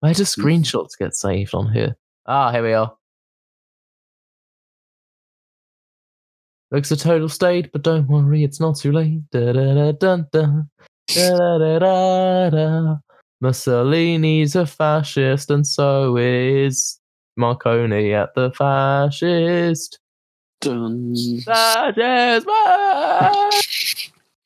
[0.00, 1.96] Where do screenshots get saved on here?
[2.26, 2.94] Ah, here we are.
[6.70, 9.28] Looks a total state, but don't worry, it's not too late.
[9.30, 10.46] Da, da, da, da, da.
[11.08, 12.96] Da, da, da, da, da.
[13.40, 17.00] Mussolini's a fascist, and so is
[17.36, 19.98] Marconi at the fascist.
[20.60, 21.14] Dun.
[21.44, 22.46] Fascist!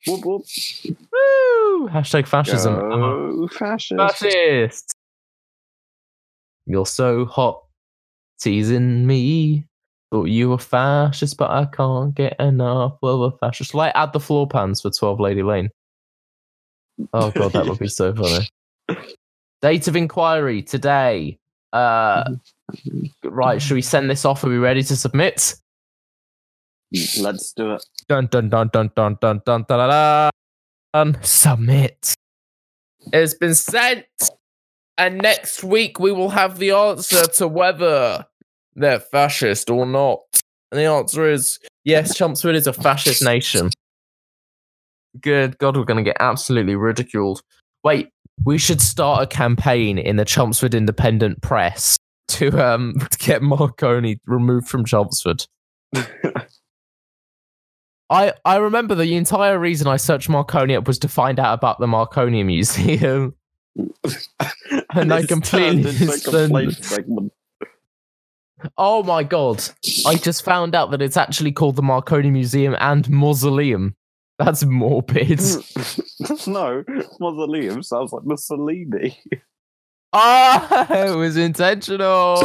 [0.07, 0.45] Whoop, whoop.
[1.11, 1.89] Woo!
[1.89, 2.75] Hashtag fascism.
[2.75, 3.97] Go fascist.
[3.97, 4.95] Fascist.
[6.65, 7.63] You're so hot,
[8.39, 9.65] teasing me.
[10.11, 13.73] Thought you were fascist, but I can't get enough of a fascist.
[13.73, 15.69] Like, add the floor pans for 12 Lady Lane.
[17.13, 18.47] Oh, God, that would be so funny.
[19.61, 21.39] Date of inquiry today.
[21.71, 22.35] Uh,
[23.23, 24.43] right, should we send this off?
[24.43, 25.55] Are we ready to submit?
[27.19, 27.85] Let's do it.
[28.07, 30.31] Dun dun dun dun dun dun dun dun dun.
[30.93, 31.23] dun.
[31.23, 32.15] Submit.
[33.11, 34.05] It's been sent,
[34.97, 38.25] and next week we will have the answer to whether
[38.75, 40.19] they're fascist or not.
[40.71, 42.15] And the answer is yes.
[42.15, 43.69] Chelmsford is a fascist nation.
[45.19, 47.41] Good God, we're going to get absolutely ridiculed.
[47.83, 48.09] Wait,
[48.43, 51.97] we should start a campaign in the Chelmsford Independent Press
[52.29, 55.45] to um to get Marconi removed from Chelmsford.
[58.09, 61.79] I, I remember the entire reason I searched Marconi up was to find out about
[61.79, 63.33] the Marconi Museum.
[63.75, 66.83] And I completely turned into a missed complaint them.
[66.83, 67.33] segment.
[68.77, 69.63] Oh my god.
[70.05, 73.95] I just found out that it's actually called the Marconi Museum and Mausoleum.
[74.39, 75.39] That's morbid.
[76.47, 76.83] no,
[77.19, 79.17] mausoleum sounds like Mussolini.
[80.11, 82.43] Ah, it was intentional.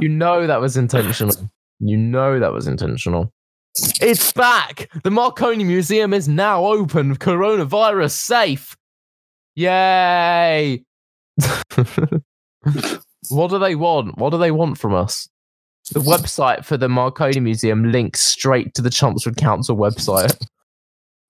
[0.00, 1.50] You know that was intentional.
[1.78, 3.32] You know that was intentional.
[4.00, 4.90] It's back.
[5.04, 8.76] The Marconi Museum is now open, coronavirus safe.
[9.56, 10.84] Yay!
[13.30, 14.18] what do they want?
[14.18, 15.28] What do they want from us?
[15.92, 20.36] The website for the Marconi Museum links straight to the Chelmsford Council website.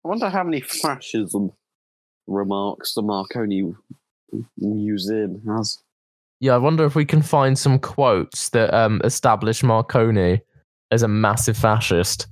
[0.05, 1.53] I wonder how many fascism
[2.27, 3.75] remarks the Marconi
[4.57, 5.79] Museum has.
[6.41, 10.41] Yeah, I wonder if we can find some quotes that um, establish Marconi.
[10.91, 12.27] as a massive fascist.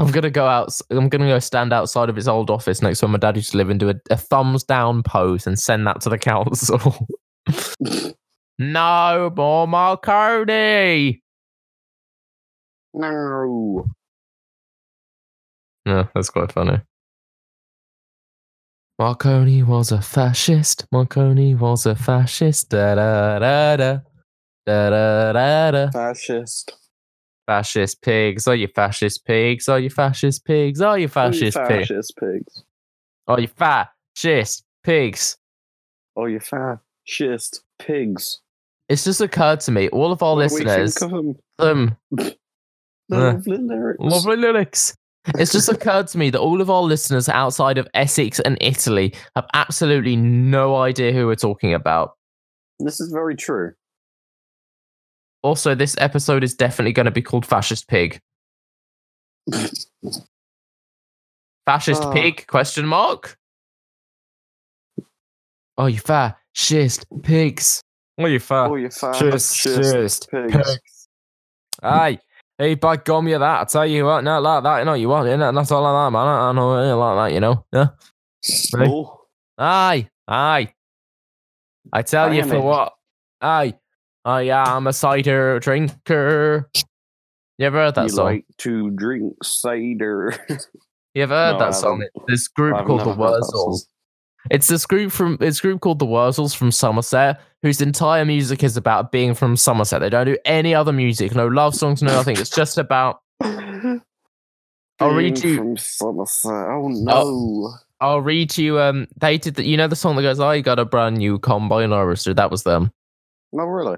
[0.00, 0.72] I'm gonna go out.
[0.88, 3.50] I'm gonna go stand outside of his old office next to where my dad used
[3.50, 7.06] to live and do a, a thumbs down pose and send that to the council.
[8.58, 11.22] no more Marconi.
[12.94, 13.86] No.
[15.84, 16.80] Yeah, that's quite funny.
[18.98, 20.86] Marconi was a fascist.
[20.90, 22.70] Marconi was a fascist.
[22.70, 23.98] Da da da da.
[24.64, 25.90] Da da da da.
[25.90, 26.79] Fascist.
[27.54, 28.46] Fascist pigs.
[28.46, 29.68] Are you fascist pigs?
[29.68, 30.80] Are you fascist pigs?
[30.80, 31.88] Are you fascist pigs?
[31.88, 32.62] fascist pigs.
[33.26, 35.36] Are you fascist pigs?
[36.14, 38.40] Oh, you fascist pigs.
[38.88, 41.36] It's just occurred to me, all of our What listeners, think of 'em?
[41.58, 41.96] um,
[43.10, 43.98] Lovely lyrics.
[44.00, 44.96] lovely lyrics.
[45.36, 49.12] It's just occurred to me that all of our listeners outside of Essex and Italy
[49.34, 52.12] have absolutely no idea who we're talking about.
[52.78, 53.72] This is very true.
[55.42, 58.20] Also, this episode is definitely going to be called Fascist Pig.
[61.66, 62.12] Fascist Oh.
[62.12, 62.46] pig?
[62.46, 63.36] Question mark.
[65.78, 67.82] Oh, you fascist pigs.
[68.18, 71.08] Oh, you Oh, you fascist fascist pigs.
[71.82, 72.18] Aye.
[72.58, 73.60] Hey, by gum you that.
[73.62, 75.90] I tell you what, not like that, you know, you want it, not all I
[75.92, 76.26] like that, man.
[76.28, 77.64] I know it like that, you know.
[77.72, 77.88] Yeah.
[78.74, 78.90] Right.
[78.90, 79.20] Oh,
[79.56, 80.74] Aye, aye.
[81.92, 82.94] I tell I you for a- what.
[83.40, 83.74] Aye.
[84.24, 86.68] I am a cider drinker.
[87.58, 88.24] You ever heard that you song?
[88.26, 90.34] like to drink cider.
[91.14, 92.04] you ever heard No, that song?
[92.26, 93.86] This group called the that Wurzels.
[94.50, 98.76] It's this group from it's group called the Wurzels from Somerset, whose entire music is
[98.76, 100.00] about being from Somerset.
[100.00, 102.38] They don't do any other music, no love songs, no nothing.
[102.38, 106.52] It's just about I'll read Being you- from Somerset.
[106.52, 107.72] Oh no.
[108.02, 110.78] I'll read you um they did the, you know the song that goes, I got
[110.78, 112.32] a brand new combine harvester.
[112.32, 112.90] That was them.
[113.52, 113.96] No, really.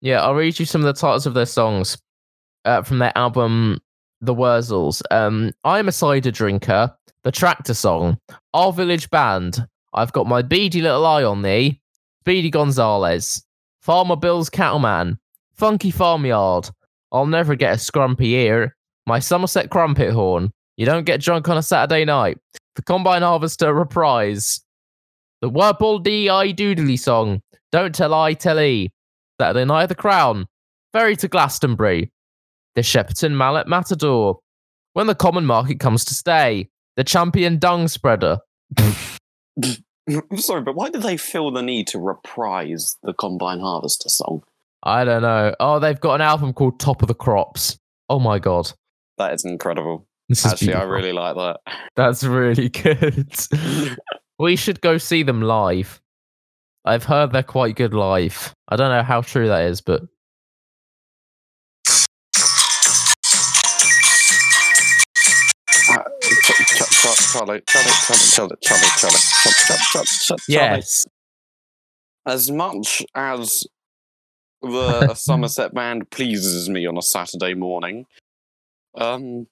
[0.00, 1.98] Yeah, I'll read you some of the titles of their songs
[2.64, 3.78] uh, from their album
[4.20, 5.02] The Wurzels.
[5.10, 6.94] Um, I'm a cider drinker,
[7.24, 8.18] the tractor song,
[8.54, 11.80] Our Village Band, I've got my beady little eye on thee,
[12.20, 13.44] Speedy Gonzales,
[13.80, 15.18] Farmer Bill's Cattleman,
[15.54, 16.70] Funky Farmyard,
[17.10, 18.76] I'll never get a scrumpy ear,
[19.06, 22.38] my Somerset Crumpet Horn, You don't get drunk on a Saturday night,
[22.76, 24.60] the Combine Harvester reprise,
[25.40, 27.42] the Wurple D I Doodly song,
[27.72, 28.92] Don't Tell I Tell E,
[29.40, 30.46] Saturday Night at the Crown,
[30.92, 32.10] Ferry to Glastonbury,
[32.74, 34.40] the Shepton Mallet Matador,
[34.94, 38.38] When the Common Market Comes to Stay, the Champion Dung Spreader.
[38.76, 38.94] I'm
[40.36, 44.42] sorry, but why do they feel the need to reprise the Combine Harvester song?
[44.82, 45.54] I don't know.
[45.60, 47.78] Oh, they've got an album called Top of the Crops.
[48.08, 48.72] Oh my god.
[49.18, 50.06] That is incredible.
[50.28, 51.60] This is Actually, I really like that.
[51.96, 53.32] That's really good.
[54.38, 56.00] we should go see them live.
[56.84, 58.54] I've heard they're quite good live.
[58.68, 60.02] I don't know how true that is, but
[65.88, 69.18] Ch- ch- ch- Charlie, Charlie, Charlie, Charlie, Charlie, Charlie, Charlie,
[69.66, 70.40] Charlie, Charlie, Charlie.
[70.48, 71.06] yes.
[72.26, 73.66] As much as
[74.60, 78.06] the Somerset band pleases me on a Saturday morning,
[78.96, 79.46] um,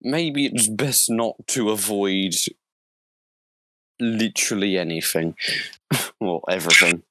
[0.00, 2.34] maybe it's best not to avoid
[4.00, 5.34] literally anything
[6.20, 7.02] or everything.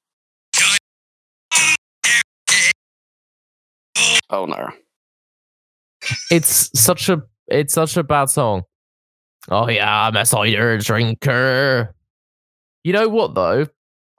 [4.30, 4.70] Oh no.
[6.30, 8.64] It's such a it's such a bad song.
[9.48, 11.94] Oh yeah, I'm a cider drinker.
[12.84, 13.66] You know what though?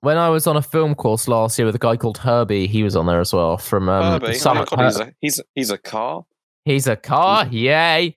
[0.02, 2.84] When I was on a film course last year with a guy called Herbie, he
[2.84, 3.58] was on there as well.
[3.58, 6.24] From um, Herbie, oh he's, a, he's, he's a car.
[6.66, 8.16] He's a car, yay!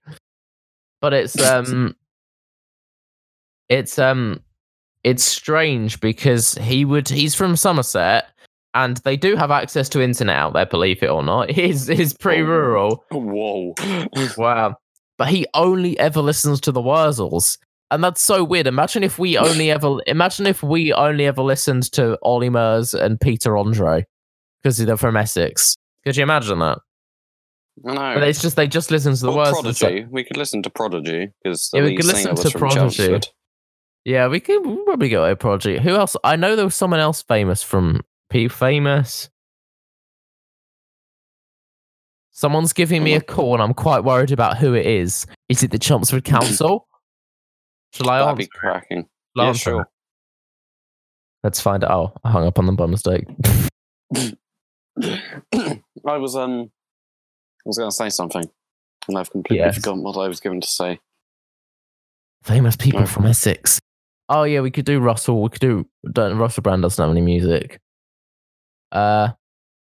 [1.00, 1.96] But it's um,
[3.70, 4.42] it's um,
[5.04, 8.26] it's strange because he would he's from Somerset,
[8.74, 11.50] and they do have access to internet out there, believe it or not.
[11.60, 12.46] He's he's pretty Oh.
[12.46, 13.04] rural.
[13.10, 13.74] Whoa.
[14.36, 14.76] Wow,
[15.16, 17.56] but he only ever listens to the Wurzels,
[17.90, 18.66] and that's so weird.
[18.66, 23.18] Imagine if we only ever imagine if we only ever listened to Ollie Murs and
[23.20, 24.04] Peter Andre
[24.62, 25.74] because they're from Essex.
[26.04, 26.78] Could you imagine that?
[27.82, 27.94] No.
[27.94, 29.74] But it's just they just listen to the Wurzels.
[29.76, 30.06] so- Prodigy.
[30.10, 32.76] We could listen to Prodigy because Yeah, we could listen to Prodigy.
[32.78, 33.28] Chelmsford.
[34.04, 35.82] Yeah, we could we'll probably go a Project.
[35.82, 36.16] Who else?
[36.24, 39.28] I know there was someone else famous from P famous.
[42.30, 45.26] Someone's giving me a call, and I'm quite worried about who it is.
[45.50, 46.88] Is it the Chelmsford Council?
[47.92, 48.38] Shall I That'd answer?
[48.38, 49.06] be cracking.
[49.36, 49.80] Shall Yeah, sure.
[49.82, 49.86] it?
[51.44, 51.90] Let's find out.
[51.90, 53.24] Oh, I hung up on them by mistake.
[54.14, 58.44] I was um, I was going to say something,
[59.08, 59.76] and I've completely Yes.
[59.76, 61.00] forgotten what I was going to say.
[62.42, 63.06] famous people No.
[63.06, 63.78] from Essex.
[64.30, 65.42] Oh yeah, we could do Russell.
[65.42, 65.86] We could do.
[66.12, 67.80] Don't, Russell Brand doesn't have any music.
[68.92, 69.30] Uh,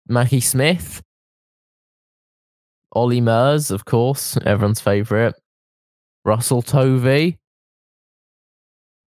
[0.08, 1.02] Maggie Smith.
[2.94, 5.36] Ollie Murs, of course, everyone's favourite.
[6.26, 7.38] Russell Tovey.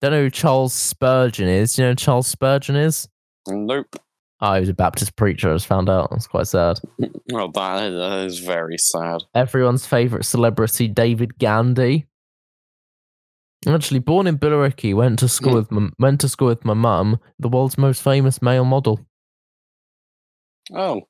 [0.00, 1.74] Don't know who Charles Spurgeon is.
[1.74, 3.08] Do you know who Charles Spurgeon is?
[3.48, 3.96] Nope.
[4.40, 6.10] Oh, he was a Baptist preacher, I just found out.
[6.10, 6.78] That's quite sad.
[7.32, 9.22] Well, that that is very sad.
[9.34, 12.06] Everyone's favourite celebrity, David Gandy.
[13.66, 17.18] Actually, born in Billericay, went to school with my, went to school with my mum,
[17.38, 19.00] the world's most famous male model.
[20.72, 21.02] Oh,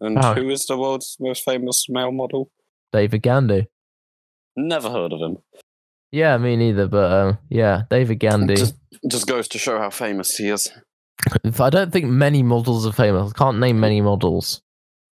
[0.00, 0.34] and Oh.
[0.34, 2.50] who is the world's most famous male model?
[2.92, 3.66] David Gandy.
[4.56, 5.38] Never heard of him.
[6.10, 8.56] Yeah, me neither, but uh, yeah, David Gandy.
[8.56, 8.74] Just,
[9.10, 10.70] just goes to show how famous he is.
[11.44, 13.32] If I don't think many models are famous.
[13.34, 14.60] I can't name many models.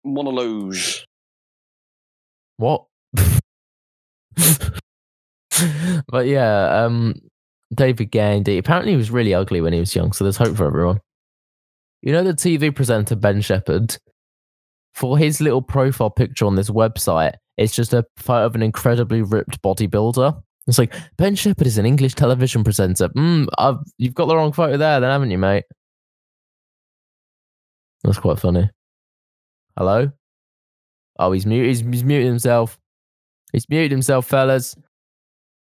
[0.06, 1.04] Monologe.
[2.58, 2.84] What?
[6.08, 7.14] but yeah, um,
[7.74, 8.58] David Gandy.
[8.58, 11.00] Apparently, he was really ugly when he was young, so there's hope for everyone.
[12.02, 13.96] You know the TV presenter Ben Shephard.
[14.94, 19.22] For his little profile picture on this website, it's just a photo of an incredibly
[19.22, 20.42] ripped bodybuilder.
[20.66, 23.08] It's like Ben Shephard is an English television presenter.
[23.10, 25.64] Mm, I've, you've got the wrong photo there, then haven't you, mate?
[28.02, 28.68] That's quite funny.
[29.76, 30.10] Hello.
[31.18, 31.68] Oh, he's muted.
[31.68, 32.78] He's, he's muted himself.
[33.52, 34.74] He's muted himself, fellas.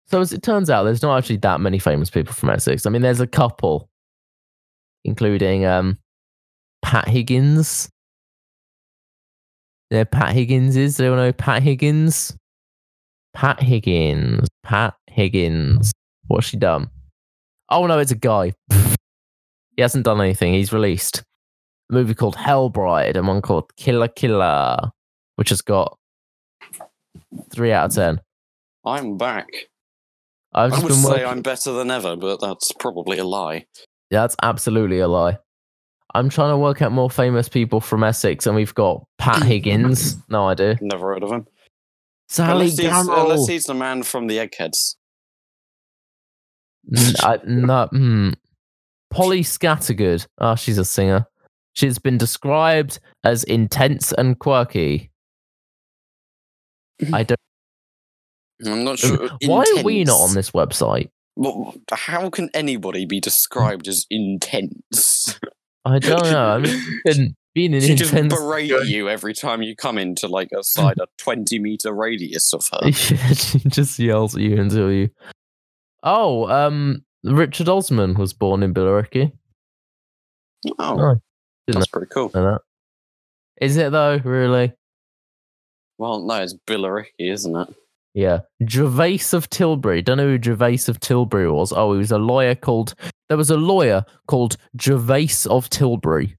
[0.07, 2.87] So as it turns out, there's not actually that many famous people from Essex.
[2.87, 3.89] I mean, there's a couple,
[5.05, 5.99] including um,
[6.83, 7.89] Pat Higgins.
[9.91, 10.97] Yeah, Pat Higgins is.
[10.97, 12.37] Do you know Pat Higgins?
[13.33, 14.49] Pat Higgins.
[14.63, 15.93] Pat Higgins.
[16.27, 16.91] What's she done?
[17.71, 18.53] Oh no, it's a guy.
[18.71, 20.53] he hasn't done anything.
[20.53, 21.23] He's released
[21.91, 24.91] a movie called Hellbride and one called Killer Killer,
[25.37, 25.99] which has got
[27.51, 28.21] three out of ten.
[28.85, 29.49] I'm back.
[30.55, 31.27] I've I would been say working.
[31.27, 33.67] I'm better than ever, but that's probably a lie.
[34.11, 35.39] Yeah, that's absolutely a lie.
[36.15, 40.17] I'm trying to work out more famous people from Essex, and we've got Pat Higgins.
[40.29, 40.79] No idea.
[40.81, 41.47] Never heard of him.
[42.29, 44.97] Sally Unless he's, unless he's the man from the Eggheads.
[46.97, 48.31] N- I- no, hmm.
[49.11, 50.27] Polly Scattergood.
[50.39, 51.27] Oh, she's a singer.
[51.75, 55.11] She's been described as intense and quirky.
[57.13, 57.39] I don't.
[58.67, 59.29] I'm not sure.
[59.45, 61.11] Why are we not on this website?
[61.37, 65.39] Well, how can anybody be described as intense?
[65.85, 66.49] I don't know.
[66.51, 68.35] I mean, being an she just intense.
[68.35, 72.67] berate you every time you come into like a side a 20 meter radius of
[72.73, 72.89] her.
[72.89, 72.91] Yeah,
[73.33, 75.11] she just yells at you until you.
[76.03, 79.33] Oh, um, Richard Osman was born in Billericay.
[80.79, 81.17] Oh, Oh,
[81.67, 82.29] that's pretty cool.
[82.29, 82.61] that.
[83.61, 84.19] Is it though?
[84.23, 84.73] Really?
[85.99, 87.75] Well, no, it's Billericay, isn't it?
[88.15, 88.41] Yeah.
[88.63, 90.01] Gervase of Tilbury.
[90.01, 91.73] Don't know who Gervase of Tilbury was.
[91.73, 92.95] Oh, he was a lawyer called.
[93.29, 96.37] There was a lawyer called Gervase of Tilbury.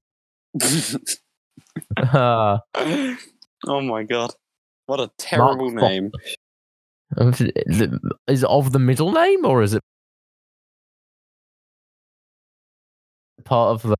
[1.98, 2.60] Ah,
[3.66, 4.32] oh my god.
[4.86, 5.82] What a terrible Fox.
[5.82, 6.10] name.
[8.28, 9.82] is it of the middle name or is it
[13.44, 13.96] part of the?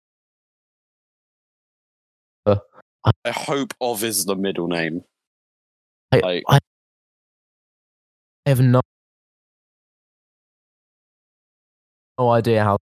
[3.25, 5.05] I hope of is the middle name.
[6.11, 6.59] I, Like- I
[8.47, 8.81] have no,
[12.19, 12.79] no idea how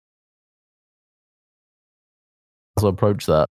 [2.79, 3.47] to approach that.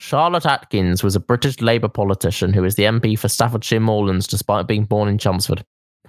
[0.00, 4.66] Charlotte Atkins was a British Labour politician who is the MP for Staffordshire Moorlands despite
[4.66, 5.64] being born in Chelmsford.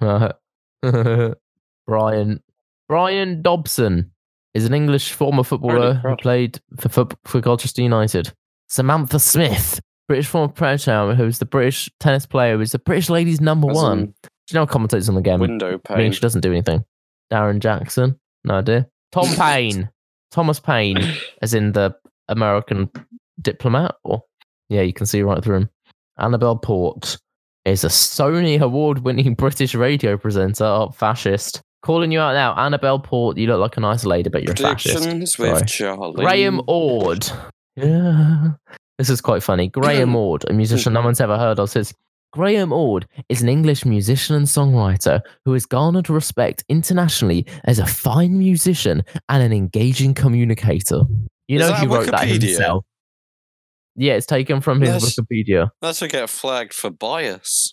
[1.86, 2.40] Brian
[2.88, 4.10] Brian Dobson
[4.54, 8.32] is an English former footballer who played for, for Colchester United.
[8.68, 9.80] Samantha Smith,
[10.10, 13.98] British former player um, who's the British tennis player who's the British ladies number one.
[14.00, 14.12] in Do
[14.50, 15.38] you know commentates on the game?
[15.38, 16.84] Window I mean, she doesn't do anything.
[17.32, 18.88] Darren Jackson, no idea.
[19.12, 19.88] Tom Payne,
[20.32, 20.98] Thomas Payne,
[21.42, 21.94] as in the
[22.26, 22.90] American
[23.40, 23.94] diplomat.
[24.02, 24.24] Or
[24.68, 25.70] yeah, you can see right through him.
[26.18, 27.16] Annabel Port
[27.64, 30.64] is a Sony award-winning British radio presenter.
[30.64, 31.62] Oh, fascist.
[31.84, 33.36] Calling you out now, Annabel Port.
[33.38, 35.04] You look like a nice lady, but you're a fascist.
[35.04, 35.52] Predictions Sorry.
[35.52, 36.24] with Charlie.
[36.24, 37.30] Graham Ord.
[37.76, 38.54] Yeah.
[39.00, 39.68] This is quite funny.
[39.68, 41.94] Graham Ord, a musician no one's ever heard of, says
[42.34, 47.86] Graham Ord is an English musician and songwriter who has garnered respect internationally as a
[47.86, 51.00] fine musician and an engaging communicator.
[51.48, 52.42] You Is know he wrote that Wikipedia?
[52.42, 52.84] himself.
[53.96, 55.00] Yeah, it's taken from his Wikipedia.
[55.00, 55.70] That's- Wikipedia.
[55.80, 57.72] That should get flagged for bias.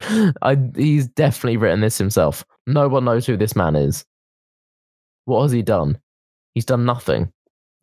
[0.42, 2.44] I, he's definitely written this himself.
[2.66, 4.04] No one knows who this man is.
[5.26, 6.00] What has he done?
[6.54, 7.30] He's done nothing.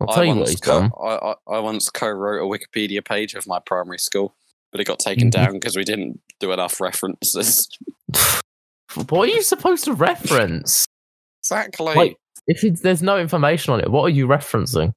[0.10, 0.92] I'll I you what once he's co- done.
[1.02, 1.08] I,
[1.50, 4.36] I, I once co-wrote a Wikipedia page of my primary school,
[4.72, 5.32] but it got taken Mhm.
[5.32, 7.68] down because we didn't do enough references.
[9.10, 10.88] What are you supposed to reference?
[11.42, 11.94] exactly.
[11.96, 14.92] Wait, if it's, there's no information on it, what are you referencing?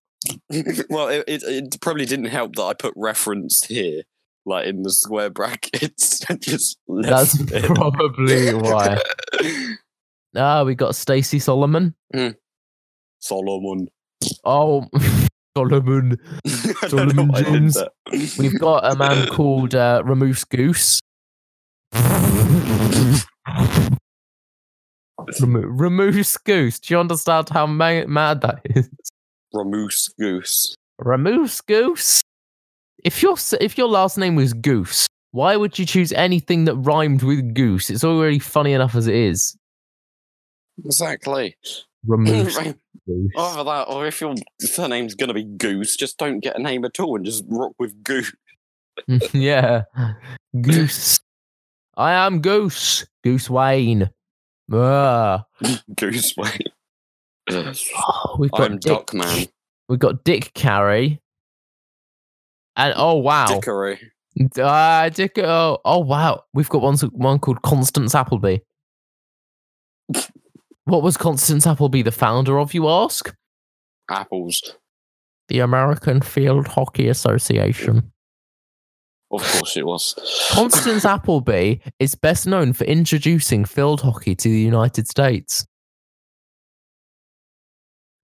[0.90, 4.02] well, it, it it probably didn't help that I put reference here,
[4.44, 6.18] like in the square brackets.
[6.40, 7.64] just That's it.
[7.74, 9.00] probably why.
[10.36, 11.94] Ah, we got Stacey Solomon.
[13.20, 13.88] Solomon.
[14.44, 14.86] Oh,
[15.56, 16.18] Solomon.
[16.46, 17.78] I don't know Solomon Jones.
[18.38, 21.00] We've got a man called uh, Ramoose Goose.
[25.40, 26.78] Ramo- Ramoose Goose.
[26.78, 28.88] Do you understand how ma- mad that is?
[29.54, 30.74] Ramoose Goose.
[31.00, 32.22] Ramoose Goose.
[33.04, 37.22] If your if your last name was Goose, why would you choose anything that rhymed
[37.22, 37.90] with goose?
[37.90, 39.56] It's already funny enough as it is.
[40.84, 41.56] Exactly.
[42.06, 42.74] Ramoose Either
[43.06, 43.32] Goose.
[43.36, 47.16] that, or if your surname's gonna be Goose, just don't get a name at all
[47.16, 48.34] and just rock with Goose.
[49.32, 49.82] yeah,
[50.60, 51.20] Goose.
[51.96, 53.06] I am Goose.
[53.24, 54.10] Goose Wayne.
[54.72, 55.44] Ah.
[55.96, 56.58] Goose way.
[57.50, 59.48] Oh, we've got I'm Dick, Duckman.
[59.88, 61.20] We've got Dick Carey.
[62.76, 63.98] And oh wow, Dickory.
[64.60, 65.38] Uh, Dick.
[65.38, 68.58] Oh, oh wow, we've got one one called Constance Appleby.
[70.86, 72.72] What was Constance Appleby the founder of?
[72.74, 73.32] You ask.
[74.10, 74.62] Apples.
[75.48, 78.10] The American Field Hockey Association.
[79.30, 80.14] Of course it was.
[80.52, 85.66] Constance Appleby is best known for introducing field hockey to the United States.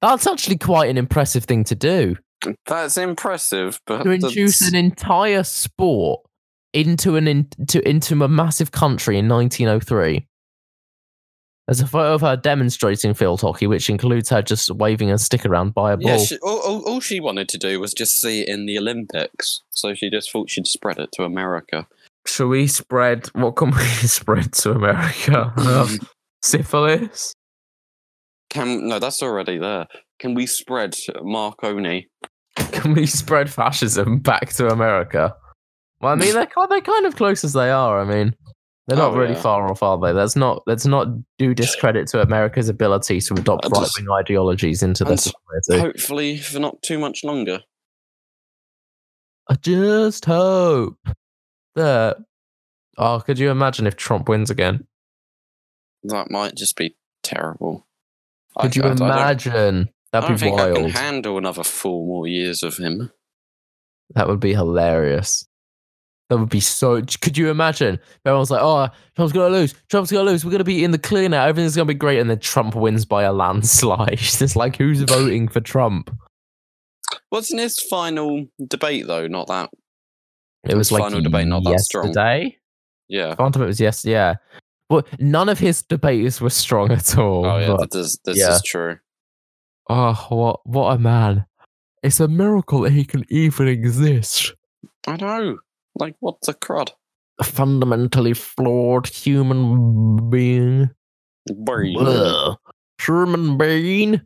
[0.01, 2.17] That's actually quite an impressive thing to do.
[2.67, 6.23] That's impressive, but To introduce that's- an entire sport
[6.73, 10.27] into an in, to, into a massive country in 1903.
[11.67, 15.47] There's a photo of her demonstrating field hockey, which includes her just waving a stick
[15.47, 16.11] around by a ball.
[16.11, 18.79] yeah, she, all, all, all she wanted to do was just see it in the
[18.79, 21.87] Olympics, so she just thought she'd spread it to America.
[22.27, 23.29] Shall we spread?
[23.35, 25.53] What can we spread to America?
[25.57, 25.99] Um,
[26.43, 27.33] syphilis.
[28.51, 29.87] Can no, that's already there.
[30.19, 32.09] Can we spread Marconi?
[32.57, 35.35] Can we spread fascism back to America?
[36.01, 38.01] Well, I mean, they're they're kind of close as they are.
[38.01, 38.35] I mean,
[38.87, 39.41] they're not Oh, really yeah.
[39.41, 40.13] far off, are they?
[40.13, 41.09] Let's not let's not
[41.39, 45.79] do discredit to America's ability to adopt right wing ideologies into their society.
[45.81, 47.61] Hopefully, for not too much longer.
[49.49, 50.97] I just hope
[51.75, 52.17] that.
[52.99, 54.87] Oh, could you imagine if Trump wins again?
[56.05, 57.87] That might just be terrible.
[58.61, 59.89] Could I- you I- imagine?
[59.89, 63.11] I That'd don't be think I can handle another four more years of him.
[64.15, 65.49] That would be hilarious.
[66.33, 67.03] That would be so.
[67.21, 68.01] Could you imagine?
[68.25, 69.75] Everyone's like, "Oh, Trump's gonna lose.
[69.91, 70.47] Trump's gonna lose.
[70.47, 71.45] We're gonna be in the clear now.
[71.45, 74.15] Everything's gonna be great." And then Trump wins by a landslide.
[74.19, 76.11] it's like, who's voting for Trump?
[77.31, 79.27] Wasn't his final debate though?
[79.27, 79.69] Not that.
[80.65, 82.07] It was His like final debate not that strong.
[82.07, 82.57] yesterday.
[83.11, 83.35] Yeah.
[83.35, 84.37] Quantum, it was yes, yeah.
[84.89, 87.45] Well, none of his debates were strong at all.
[87.45, 87.77] Oh yeah.
[87.77, 88.55] but- is, this yeah.
[88.55, 88.97] is true.
[89.91, 91.45] oh, what what a man!
[92.03, 94.55] It's a miracle that he can even exist.
[95.07, 95.59] I know.
[95.95, 96.91] Like what the crud?
[97.39, 100.91] A fundamentally flawed human being.
[101.65, 101.97] Brain.
[101.99, 102.57] Ugh.
[103.05, 104.21] Human being.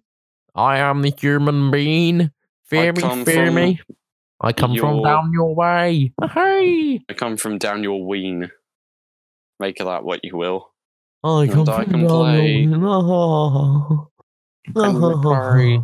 [0.54, 2.30] I am the human being.
[2.64, 3.80] Fear me, fear me.
[4.40, 6.12] I come from down your way.
[6.32, 8.50] Hey, I come from down your ween.
[9.60, 10.72] Make of that what you will.
[11.24, 12.60] I And come I from can down play.
[12.62, 12.76] your way.
[14.74, 15.80] And play.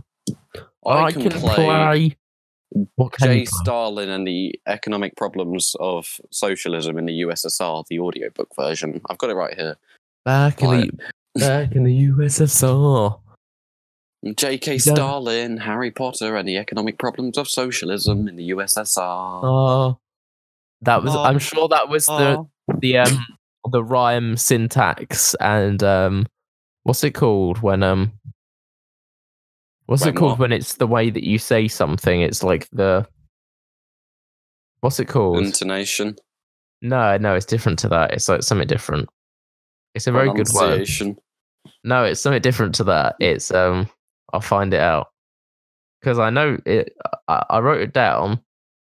[0.85, 2.17] I, can play, play.
[3.21, 3.45] Jay?
[3.45, 9.01] Stalin and the Economic Problems of Socialism in the USSR, the audiobook version.
[9.11, 9.77] I've got it right here.
[10.25, 10.91] Back in Right.
[11.35, 13.19] the back in the USSR.
[14.37, 14.79] J.K.
[14.79, 19.41] Stalin, Harry Potter, and the Economic Problems of Socialism in the USSR.
[19.43, 19.99] Oh,
[20.83, 21.15] that was.
[21.17, 21.39] I'm Oh.
[21.39, 22.51] sure that was the Oh.
[22.81, 23.27] the um
[23.71, 26.27] the rhyme syntax and um
[26.85, 28.13] what's it called when um
[29.87, 30.39] what's it called what?
[30.39, 33.07] when it's the way that you say something it's like the
[34.81, 36.17] what's it called Intonation.
[36.81, 39.09] no no it's different to that it's like something different
[39.95, 40.89] it's a very good word
[41.85, 43.89] no it's something different to that it's um
[44.33, 45.09] i'll find it out
[46.01, 46.97] because i know it
[47.29, 48.41] I, I wrote it down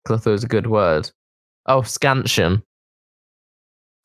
[0.03, 1.09] because i thought it was a good word
[1.67, 2.61] oh scansion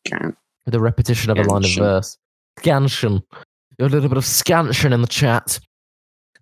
[0.04, 0.36] Can't.
[0.66, 1.82] the repetition of a line of Scansion.
[1.82, 2.18] verse.
[2.60, 3.22] Scansion.
[3.80, 5.58] A little bit of scansion in the chat.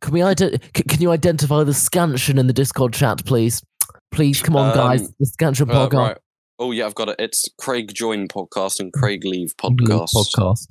[0.03, 3.63] Can we ide- c- Can you identify the scansion in the Discord chat, please?
[4.11, 5.03] Please, come on, guys.
[5.03, 6.09] Um, The scansion Uh, podcast.
[6.09, 6.19] right.
[6.59, 7.17] Oh yeah, I've got it.
[7.19, 10.11] It's Craig Join podcast and Craig Leave podcast.
[10.15, 10.67] podcast.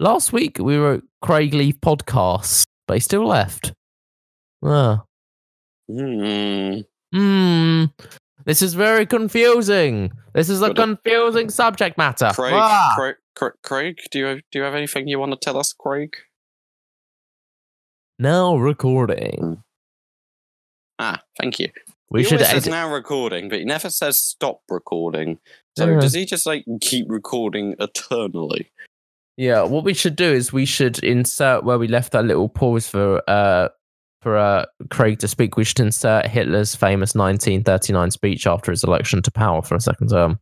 [0.00, 3.72] Last week we wrote Craig Leave podcast, but he still left.
[4.64, 5.02] Ah.
[5.90, 6.80] Hmm.
[7.12, 7.84] Hmm.
[8.46, 10.12] This is very confusing.
[10.34, 10.76] This is a Got it.
[10.76, 12.30] confusing subject matter.
[12.34, 12.92] Craig, Ah.
[12.96, 15.72] Craig, Craig, Craig, do you have, do you have anything you want to tell us,
[15.72, 16.14] Craig?
[18.18, 19.62] Now recording.
[20.98, 21.68] Ah, thank you.
[22.10, 22.70] We he should always says edit.
[22.70, 25.38] now recording, but he never says stop recording.
[25.76, 26.00] So Yeah.
[26.00, 28.70] does he just like keep recording eternally?
[29.36, 32.88] Yeah, what we should do is we should insert where we left that little pause
[32.88, 33.70] for uh
[34.22, 35.56] for uh Craig to speak.
[35.56, 40.10] We should insert Hitler's famous 1939 speech after his election to power for a second
[40.10, 40.38] term.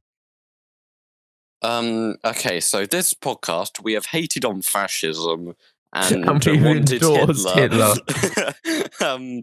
[1.63, 2.17] Um.
[2.25, 5.55] Okay, so this podcast we have hated on fascism
[5.93, 7.95] and, wanted endorsed Hitler.
[9.01, 9.43] um,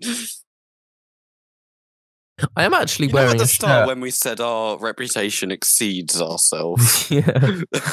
[2.55, 3.87] I am actually you know at wearing the start shirt.
[3.87, 7.09] when we said our reputation exceeds ourselves.
[7.11, 7.27] yeah,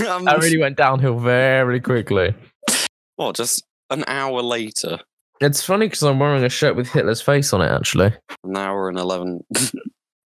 [0.09, 2.35] um, that really went downhill very quickly.
[3.17, 3.37] what?
[3.37, 5.01] Just an hour later,
[5.41, 7.71] It's funny because I'm wearing a shirt with Hitler's face on it.
[7.71, 8.15] Actually,
[8.45, 9.41] an hour and eleven.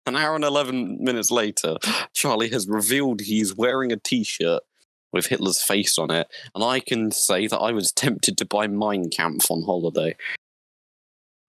[0.05, 1.75] An hour and 11 minutes later,
[2.15, 4.63] Charlie has revealed he's wearing a t shirt
[5.11, 8.67] with Hitler's face on it, and I can say that I was tempted to buy
[8.67, 10.15] Mein Kampf on holiday.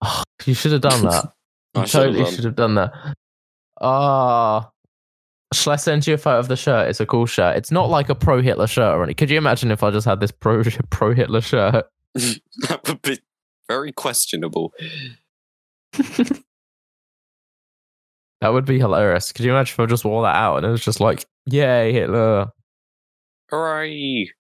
[0.02, 1.32] oh, you should have done that.
[1.74, 2.92] I You totally should have done that.
[3.80, 4.70] Ah.
[5.52, 6.88] Shall I send you a photo of the shirt?
[6.88, 7.56] It's a cool shirt.
[7.56, 9.16] It's not like a pro Hitler shirt or anything.
[9.16, 11.86] Could you imagine if I just had this pro pro Hitler shirt?
[12.14, 13.18] that would be
[13.68, 14.72] very questionable.
[18.40, 19.32] That would be hilarious.
[19.32, 21.92] Could you imagine if I just wore that out and it was just like, yay,
[21.92, 22.48] Hitler.
[23.50, 24.30] Hooray!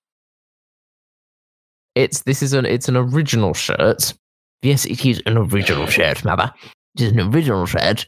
[1.94, 4.12] It's this is an it's an original shirt.
[4.62, 6.52] Yes, it is an original shirt, mother.
[6.94, 8.06] It is an original shirt.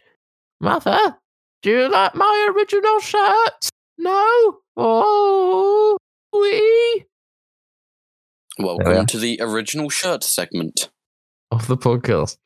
[0.61, 1.17] Mother,
[1.63, 3.69] do you like my original shirt?
[3.99, 4.59] No?
[4.77, 5.97] Oh
[6.33, 7.05] we
[8.59, 10.91] Welcome to the original shirt segment.
[11.51, 12.37] of the podcast.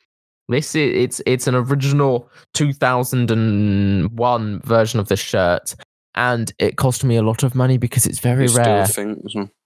[0.49, 5.74] This is it's it's an original 2001 version of this shirt,
[6.17, 8.87] and it cost me a lot of money because it's very You rare.
[8.87, 9.19] think-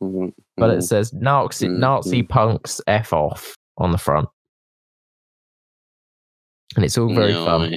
[0.03, 2.29] mm, But it says Nazi Mm, Nazi mm.
[2.29, 4.29] punks f off on the front,
[6.77, 7.73] and it's all very fun.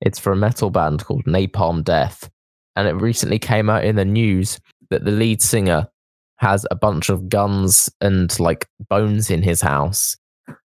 [0.00, 2.28] It's for a metal band called Napalm Death,
[2.76, 4.58] and it recently came out in the news
[4.90, 5.86] that the lead singer
[6.38, 10.16] has a bunch of guns and like bones in his house,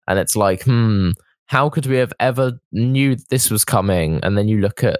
[0.07, 1.11] and it's like, hmm,
[1.45, 4.19] how could we have ever knew this was coming?
[4.23, 4.99] And then you look at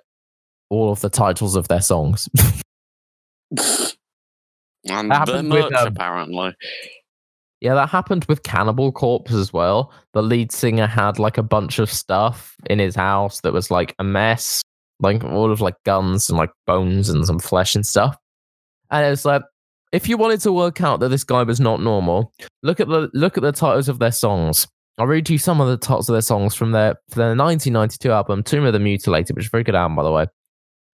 [0.70, 2.30] all of the titles of their songs.
[4.88, 6.56] and That their merch, um, apparently.
[7.62, 9.92] Yeah, that happened with Cannibal Corpse as well.
[10.14, 13.94] The lead singer had like a bunch of stuff in his house that was like
[14.00, 14.62] a mess,
[15.02, 18.16] like all of like guns and like bones and some flesh and stuff.
[18.92, 19.42] And it's like,
[19.92, 22.32] if you wanted to work out that this guy was not normal,
[22.64, 24.68] look at the look at the titles of their songs.
[24.98, 28.12] I'll read you some of the titles of their songs from their from their 1992
[28.12, 30.28] album, Tomb of the Mutilated, which is a very good album by the way.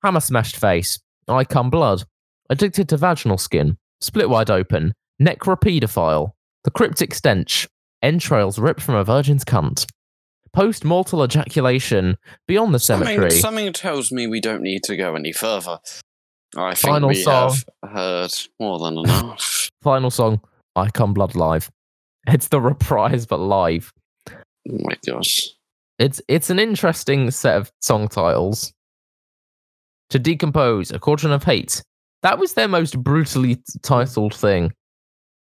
[0.03, 2.03] Hammer Smashed Face, I Cum Blood,
[2.49, 6.31] Addicted to Vaginal Skin, Split Wide Open, Necropedophile,
[6.63, 7.67] the cryptic stench,
[8.01, 9.85] entrails ripped from a virgin's cunt,
[10.53, 12.17] post mortal ejaculation,
[12.47, 13.31] beyond the Something, cemetery.
[13.31, 15.79] something tells me we don't need to go any further.
[16.57, 17.55] I think Final we song.
[17.83, 19.69] have heard more than enough.
[19.81, 20.41] Final song,
[20.75, 21.71] I Cum Blood Live.
[22.27, 23.93] It's the reprise, but live.
[24.29, 24.33] oh
[24.65, 25.47] my gosh.
[25.97, 28.73] It's it's an interesting set of song titles.
[30.11, 31.81] To decompose, a quadrant of hate.
[32.23, 34.71] That was their most brutally titled thing,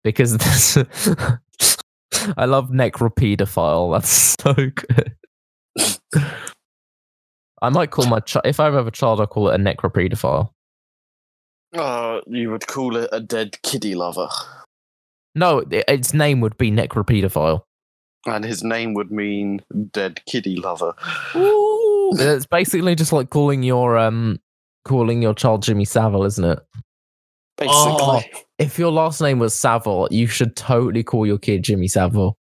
[0.04, 0.78] because this,
[2.38, 3.94] I love necropedophile.
[3.94, 5.16] That's so good.
[7.62, 10.50] I might call my child if I have a child, I'll call it a necropedophile.
[11.76, 14.30] Uh, you would call it a dead kiddie lover.
[15.36, 17.62] No, i- its name would be necropedophile.
[18.26, 19.62] And his name would mean
[19.92, 20.94] dead kiddie lover.
[21.36, 24.40] Ooh, it's basically just like calling your um
[24.86, 26.60] calling your child Jimmy Savile, isn't it?
[27.58, 27.72] Basically.
[27.76, 28.22] Oh.
[28.60, 32.38] If your last name was Savile, you should totally call your kid Jimmy Savile.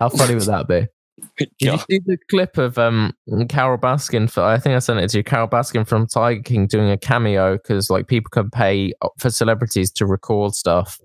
[0.00, 0.86] How funny would that be?
[1.38, 3.12] Did you see the clip of um
[3.48, 4.30] Carole Baskin?
[4.30, 5.24] For, I think I sent it to you.
[5.24, 9.30] Carole Baskin from Tiger King doing a cameo because like people can pay uh, for
[9.30, 10.98] celebrities to record stuff,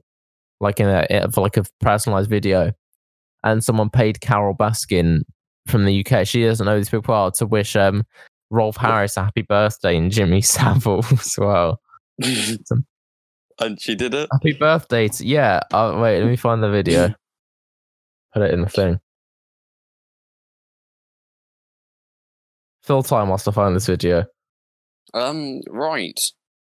[0.60, 2.72] like in a for like a personalized video,
[3.44, 5.22] and someone paid Carole Baskin
[5.68, 6.26] from the UK.
[6.26, 8.03] She doesn't know these people are to wish um
[8.49, 11.82] Rolf Harris a happy birthday and Jimmy Savile as well.
[13.60, 14.30] and she did it.
[14.32, 15.07] Happy birthday!
[15.07, 15.61] To, yeah.
[15.72, 17.10] Oh, wait, let me find the video.
[18.34, 18.99] Put it in the thing.
[22.84, 24.26] Fill time whilst I find this video.
[25.14, 26.19] Um, right.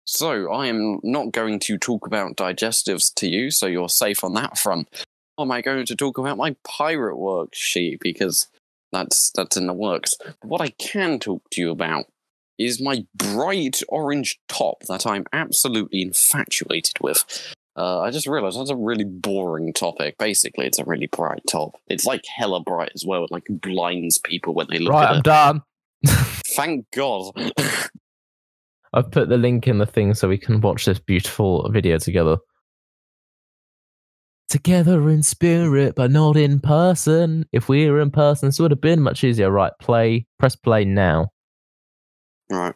[0.05, 4.33] So I am not going to talk about digestives to you, so you're safe on
[4.33, 4.87] that front.
[5.37, 8.47] Or am I going to talk about my pirate worksheet because
[8.95, 10.13] that's that's in the works.
[10.41, 12.05] What I can talk to you about
[12.57, 17.53] is my bright orange top that I'm absolutely infatuated with.
[17.77, 20.17] Uh, I just realized that's a really boring topic.
[20.17, 21.75] Basically, it's a really bright top.
[21.87, 23.25] It's like hella bright as well.
[23.25, 25.23] It like blinds people when they look right, at I'm it.
[25.23, 25.61] done.
[26.55, 27.33] Thank God.
[28.93, 32.37] I've put the link in the thing so we can watch this beautiful video together.
[34.49, 37.45] Together in spirit, but not in person.
[37.51, 39.51] If we were in person, this would have been much easier.
[39.51, 40.25] Right, play.
[40.39, 41.29] Press play now.
[42.49, 42.75] right.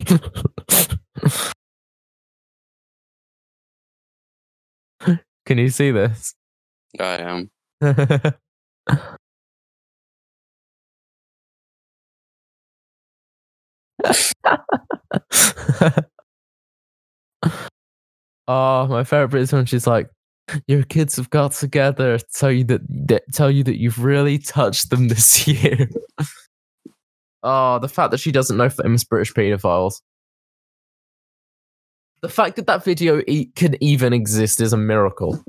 [5.46, 6.34] Can you see this?
[6.98, 7.46] I
[7.80, 7.80] am.
[18.48, 20.08] oh, my favorite bit is when she's like,
[20.66, 22.18] "Your kids have got together.
[22.18, 25.88] to Tell you that, that tell you that you've really touched them this year."
[27.42, 30.00] oh, the fact that she doesn't know famous British paedophiles.
[32.22, 35.42] The fact that that video e- can even exist is a miracle.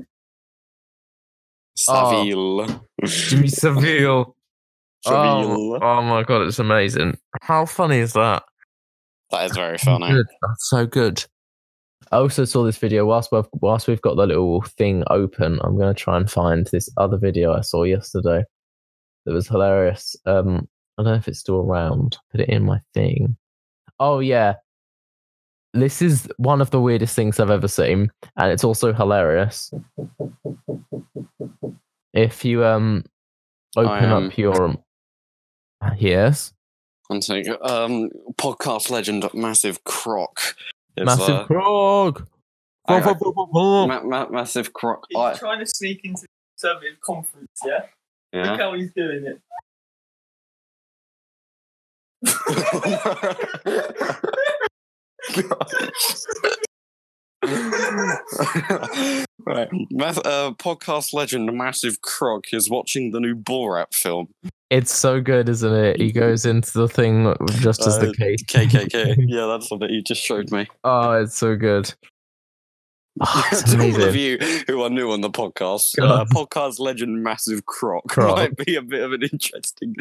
[1.76, 2.62] Savile.
[2.62, 4.34] Oh, Jimmy Savile.
[5.06, 7.18] Oh, oh my god, it's amazing.
[7.40, 8.44] How funny is that?
[9.30, 10.10] That is very funny.
[10.10, 10.26] Good.
[10.42, 11.24] That's so good.
[12.10, 15.58] I also saw this video whilst we've whilst we've got the little thing open.
[15.62, 18.44] I'm gonna try and find this other video I saw yesterday
[19.24, 20.14] that was hilarious.
[20.26, 20.68] Um,
[20.98, 22.18] I don't know if it's still around.
[22.30, 23.36] Put it in my thing.
[23.98, 24.56] Oh yeah,
[25.72, 29.72] this is one of the weirdest things I've ever seen, and it's also hilarious.
[32.12, 33.04] If you um
[33.76, 34.76] open up your
[35.98, 36.52] yes,
[37.08, 37.56] One second.
[37.62, 40.54] Um, podcast legend, Massive Croc.
[40.96, 41.42] is, massive uh.
[41.42, 42.26] I- frog.
[43.86, 45.04] ma- ma- massive Croc.
[45.08, 46.26] He's I, trying to sneak into the
[46.58, 47.86] Conservative conference, yeah?
[48.34, 48.56] Look yeah.
[48.56, 49.40] how he's doing it.
[59.44, 59.68] right.
[59.90, 64.28] Math, uh, podcast legend Massive Croc is watching the new Borat film.
[64.72, 66.00] It's so good, isn't it?
[66.00, 68.42] He goes into the thing just as the Uh, case.
[68.44, 69.16] KKK.
[69.28, 70.66] yeah, that's what you just showed me.
[70.82, 71.92] Oh, it's so good.
[73.20, 77.66] Oh, to all of you who are new on the podcast, uh, podcast legend Massive
[77.66, 78.34] Croc, Croc.
[78.38, 79.94] might be a bit of an interesting,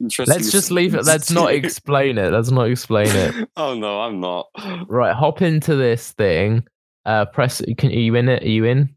[0.00, 0.32] interesting.
[0.32, 1.04] Let's just leave it.
[1.04, 2.30] Let's not explain it.
[2.32, 3.48] Let's not explain it.
[3.56, 4.46] oh no, I'm not.
[4.86, 6.64] Right, hop into this thing.
[7.04, 7.60] Uh, press.
[7.76, 8.44] Can are you in it?
[8.44, 8.94] Are you in?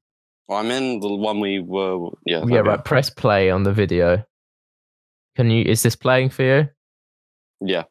[0.51, 2.09] I'm in the one we were.
[2.27, 2.43] Yeah.
[2.45, 2.85] Yeah, right.
[2.85, 4.23] Press play on the video.
[5.35, 5.63] Can you?
[5.63, 6.69] Is this playing for you?
[7.61, 7.83] Yeah.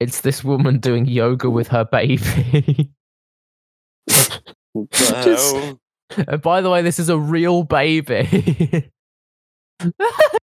[0.00, 2.90] It's this woman doing yoga with her baby.
[4.92, 5.56] Just-
[6.26, 8.90] and by the way, this is a real baby.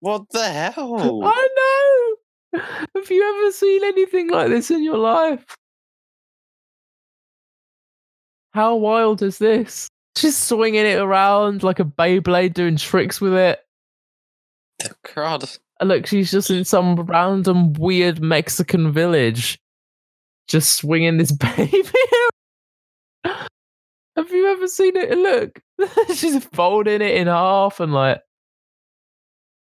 [0.01, 1.23] What the hell?
[1.25, 1.49] I
[2.53, 2.61] know.
[2.97, 5.45] Have you ever seen anything like this in your life?
[8.53, 9.89] How wild is this?
[10.17, 13.61] She's swinging it around like a Beyblade, doing tricks with it.
[15.15, 15.49] God.
[15.83, 19.59] Look, she's just in some random weird Mexican village,
[20.49, 21.83] just swinging this baby.
[23.25, 25.17] Have you ever seen it?
[25.17, 25.61] Look,
[26.15, 28.21] she's folding it in half and like.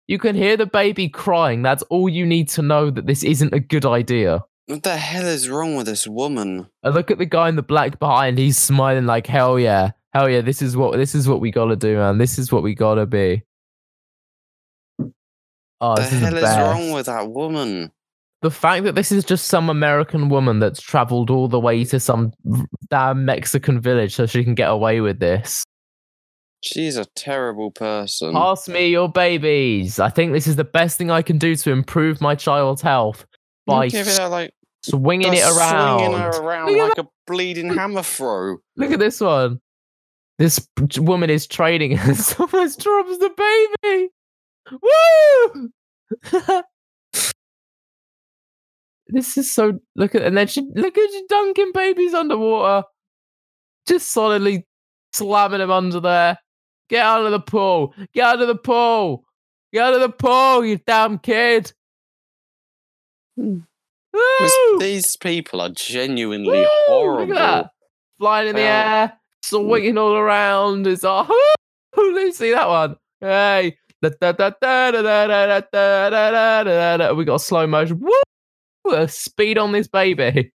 [0.06, 1.62] You can hear the baby crying.
[1.62, 4.44] That's all you need to know that this isn't a good idea.
[4.66, 6.68] What the hell is wrong with this woman?
[6.82, 8.38] And look at the guy in the black behind.
[8.38, 10.42] He's smiling like hell yeah, hell yeah.
[10.42, 12.18] This is what this is what we gotta do, man.
[12.18, 13.42] This is what we gotta be.
[15.80, 17.92] Oh, the hell the is wrong with that woman?
[18.42, 21.98] the fact that this is just some American woman that's traveled all the way to
[21.98, 22.32] some
[22.90, 25.64] damn Mexican village so she can get away with this.
[26.62, 28.32] She's a terrible person.
[28.32, 29.98] Pass me your babies.
[29.98, 33.26] I think this is the best thing I can do to improve my child's health
[33.66, 33.88] by
[34.28, 34.52] like
[34.84, 35.98] swinging it around.
[35.98, 38.58] swinging her around Look like a bleeding hammer throw.
[38.76, 39.60] Look at this one.
[40.38, 44.10] This woman is trading and someone drops the baby.
[44.72, 45.70] Woo!
[49.08, 52.86] this is so look at and then she look at you dunking babies underwater.
[53.86, 54.66] Just solidly
[55.12, 56.38] slamming them under there.
[56.88, 57.94] Get out of the pool.
[58.14, 59.24] Get out of the pool.
[59.72, 61.72] Get out of the pool, you damn kid.
[63.36, 63.58] Hmm.
[64.12, 64.78] Woo!
[64.78, 66.66] These people are genuinely Woo!
[66.86, 67.26] horrible.
[67.26, 67.70] Look at that.
[68.18, 68.66] Flying in the Wow.
[69.02, 69.12] air,
[69.42, 70.86] swinging all around.
[70.86, 71.28] It's all,
[71.96, 72.96] let me see that one.
[73.20, 73.76] Hey.
[77.16, 78.00] We got slow motion.
[78.00, 78.92] Woo!
[78.92, 80.52] A speed on this baby.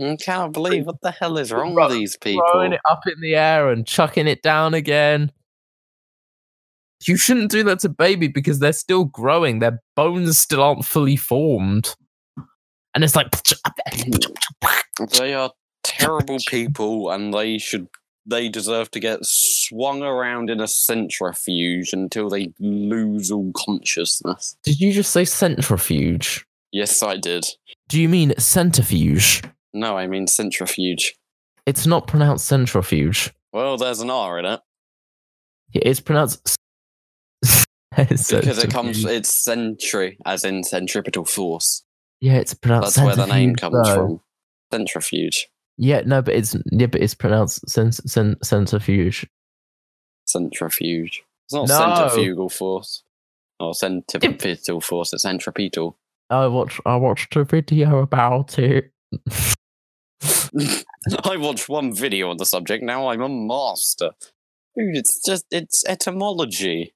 [0.00, 2.44] I can't believe what the hell is wrong with these people.
[2.52, 5.30] Throwing it up in the air and chucking it down again.
[7.06, 9.58] You shouldn't do that to baby because they're still growing.
[9.58, 11.94] Their bones still aren't fully formed.
[12.94, 13.28] And it's like
[15.18, 15.50] they are
[15.82, 17.88] terrible people and they should
[18.26, 24.56] they deserve to get swung around in a centrifuge until they lose all consciousness.
[24.64, 26.46] Did you just say centrifuge?
[26.72, 27.46] Yes, I did.
[27.88, 29.42] Do you mean centrifuge?
[29.74, 31.14] No, I mean centrifuge.
[31.66, 33.32] It's not pronounced centrifuge.
[33.52, 34.60] Well, there's an R in it
[35.72, 36.56] It's pronounced
[37.96, 39.04] because it comes.
[39.04, 41.84] It's centri, as in centripetal force.
[42.20, 42.96] Yeah, it's pronounced.
[42.96, 43.94] That's where the name comes though.
[43.94, 44.20] from.
[44.72, 49.26] Centrifuge, Yeah, no, but it's yeah, but it's pronounced cen- cen- centrifuge.
[50.26, 51.22] centrifuge.
[51.46, 51.76] It's not No.
[51.76, 53.02] centrifugal force
[53.60, 55.12] or centripetal force.
[55.12, 55.96] It's centripetal.
[56.30, 58.92] I watched I watched a video about it.
[61.24, 62.82] I watched one video on the subject.
[62.84, 64.10] Now I'm a master.
[64.76, 66.94] Dude, it's just it's etymology.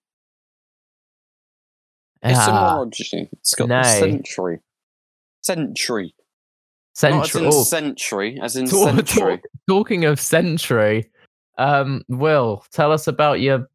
[2.23, 3.29] Ah, Etymology.
[3.33, 4.61] It's got the century.
[5.43, 6.15] century.
[6.99, 7.43] Century.
[7.43, 9.37] Not as in oh, century, as in talk- century.
[9.37, 11.09] talk- talking of century,
[11.57, 13.69] um, Will, tell us about your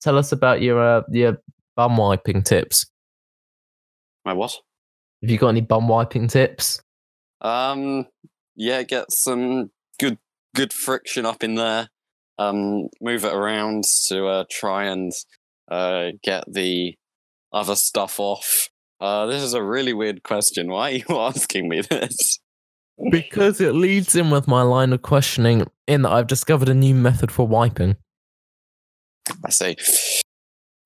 [0.00, 1.36] tell us about your uh, your
[1.76, 2.86] bum wiping tips.
[4.24, 4.56] My what?
[5.20, 6.80] Have you got any bum wiping tips?
[7.42, 8.06] Um,
[8.56, 10.16] yeah, get some good
[10.54, 11.90] good friction up in there.
[12.38, 15.12] Um, move it around to uh, try and
[15.70, 16.94] uh, get the
[17.52, 18.70] other stuff off.
[19.02, 20.70] Uh, this is a really weird question.
[20.70, 22.39] Why are you asking me this?
[23.10, 26.94] Because it leads in with my line of questioning in that I've discovered a new
[26.94, 27.96] method for wiping.
[29.44, 29.76] I say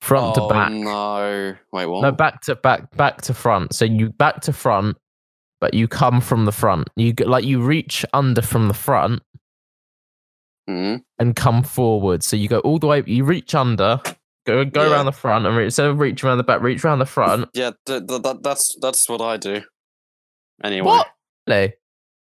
[0.01, 0.71] Front oh, to back.
[0.71, 2.03] No, wait, what?
[2.03, 3.75] No, back to back, back to front.
[3.75, 4.97] So you back to front,
[5.61, 6.89] but you come from the front.
[6.95, 9.23] You get like you reach under from the front
[10.69, 10.97] Hmm?
[11.19, 12.23] and come forward.
[12.23, 13.03] So you go all the way.
[13.07, 14.01] You reach under,
[14.47, 14.93] go go Yeah.
[14.93, 17.49] around the front, and reach, instead of reach around the back, reach around the front.
[17.55, 19.63] Yeah, th- th- th- that's that's what I do.
[20.63, 21.09] Anyway, What?
[21.49, 21.75] Really?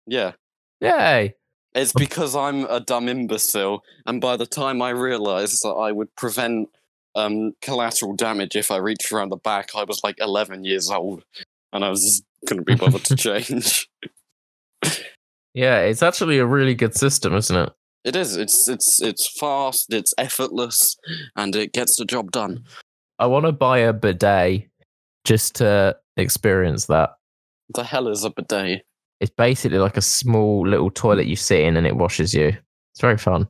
[0.07, 0.33] Yeah,
[0.81, 1.35] Yay!
[1.75, 6.15] it's because I'm a dumb imbecile, and by the time I realised that I would
[6.17, 6.69] prevent
[7.15, 11.25] um, collateral damage if I reached around the back, I was like 11 years old,
[11.73, 13.89] and I was couldn't be bothered to change.
[15.57, 17.73] Yeah, it's actually a really good system, isn't it?
[18.05, 18.37] It is.
[18.37, 19.93] It's it's it's fast.
[19.93, 20.99] It's effortless,
[21.35, 22.65] and it gets the job done.
[23.19, 24.69] I want to buy a bidet
[25.25, 27.15] just to experience that.
[27.75, 28.83] The hell is a bidet?
[29.21, 32.49] It's basically like a small little toilet you sit in and it washes you.
[32.49, 33.49] It's very fun.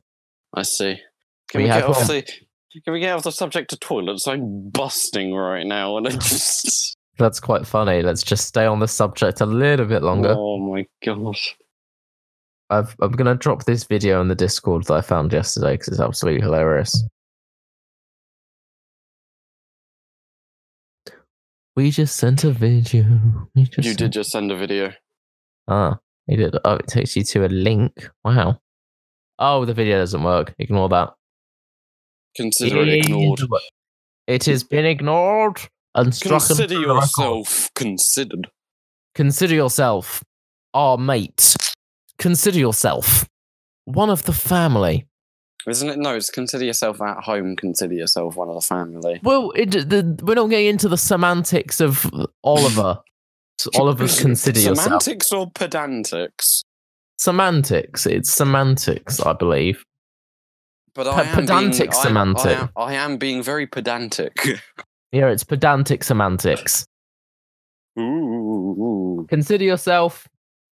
[0.53, 0.97] I see.
[1.49, 2.07] Can We we, get off one.
[2.07, 2.23] the?
[2.83, 4.27] Can we get off the subject of toilets?
[4.27, 6.95] I'm busting right now, and I just.
[7.17, 8.01] That's quite funny.
[8.01, 10.35] Let's just stay on the subject a little bit longer.
[10.37, 11.55] Oh my gosh.
[12.69, 15.87] I've, I'm going to drop this video in the Discord that I found yesterday because
[15.87, 17.03] it's absolutely hilarious.
[21.75, 23.05] We just sent a video.
[23.55, 24.91] We just You sent- did just send a video.
[25.67, 26.55] Ah, he did.
[26.63, 28.09] Oh, it takes you to a link.
[28.23, 28.59] Wow.
[29.39, 30.53] Oh, the video doesn't work.
[30.57, 31.13] Ignore that.
[32.35, 33.41] Consider it ignored.
[34.27, 35.59] It has been ignored
[35.95, 38.47] and struck Consider yourself considered.
[39.15, 40.23] Consider yourself
[40.73, 41.55] our mate.
[42.17, 43.27] Consider yourself
[43.85, 45.07] one of the family.
[45.67, 45.97] Isn't it?
[45.97, 47.55] No, it's consider yourself at home.
[47.55, 49.19] Consider yourself one of the family.
[49.23, 52.09] Well, it, the, we're not getting into the semantics of
[52.43, 52.99] Oliver.
[53.57, 55.01] So Oliver's consider yourself.
[55.01, 56.63] Semantics or pedantics?
[57.17, 58.05] Semantics.
[58.05, 59.83] It's semantics, I believe.
[60.93, 62.45] But I Pe- am being, pedantic I semantic.
[62.45, 64.37] I am, I am being very pedantic.
[65.13, 66.85] Yeah, it's pedantic semantics.
[67.97, 69.25] Ooh.
[69.29, 70.27] Consider yourself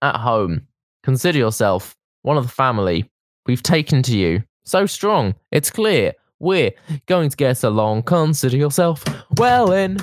[0.02, 0.66] at home.
[1.04, 3.10] Consider yourself one of the family.
[3.46, 4.42] We've taken to you.
[4.64, 5.36] So strong.
[5.52, 6.14] It's clear.
[6.40, 6.72] We're
[7.08, 8.04] going to get along.
[8.04, 9.04] Consider yourself
[9.38, 9.98] well in.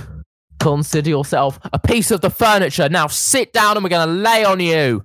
[0.60, 2.88] Consider yourself a piece of the furniture.
[2.88, 5.04] Now sit down and we're going to lay on you.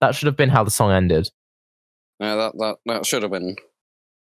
[0.00, 1.28] That should have been how the song ended.
[2.20, 3.56] Yeah, that, that, that should have been.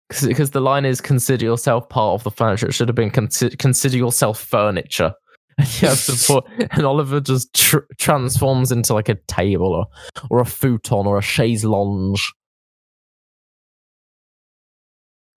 [0.10, 2.68] Because the line is consider yourself part of the furniture.
[2.68, 5.14] It should have been consider, consider yourself furniture.
[5.56, 9.86] And you have and Oliver just tr- transforms into like a table or,
[10.32, 12.34] or a futon or a chaise lounge.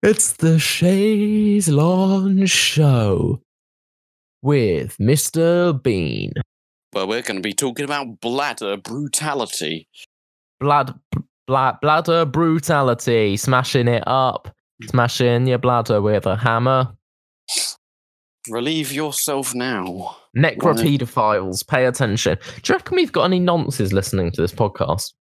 [0.01, 3.41] It's the chaise lounge show
[4.41, 5.81] with Mr.
[5.81, 6.33] Bean.
[6.93, 9.87] Well, we're going to be talking about bladder brutality.
[10.59, 10.99] Blood,
[11.45, 14.87] bla- bladder brutality, smashing it up, hmm.
[14.87, 16.93] smashing your bladder with a hammer.
[18.49, 20.15] Relieve yourself now.
[20.35, 22.37] Necropedophiles, pay attention.
[22.61, 25.13] Do you reckon we've got any nonces listening to this podcast?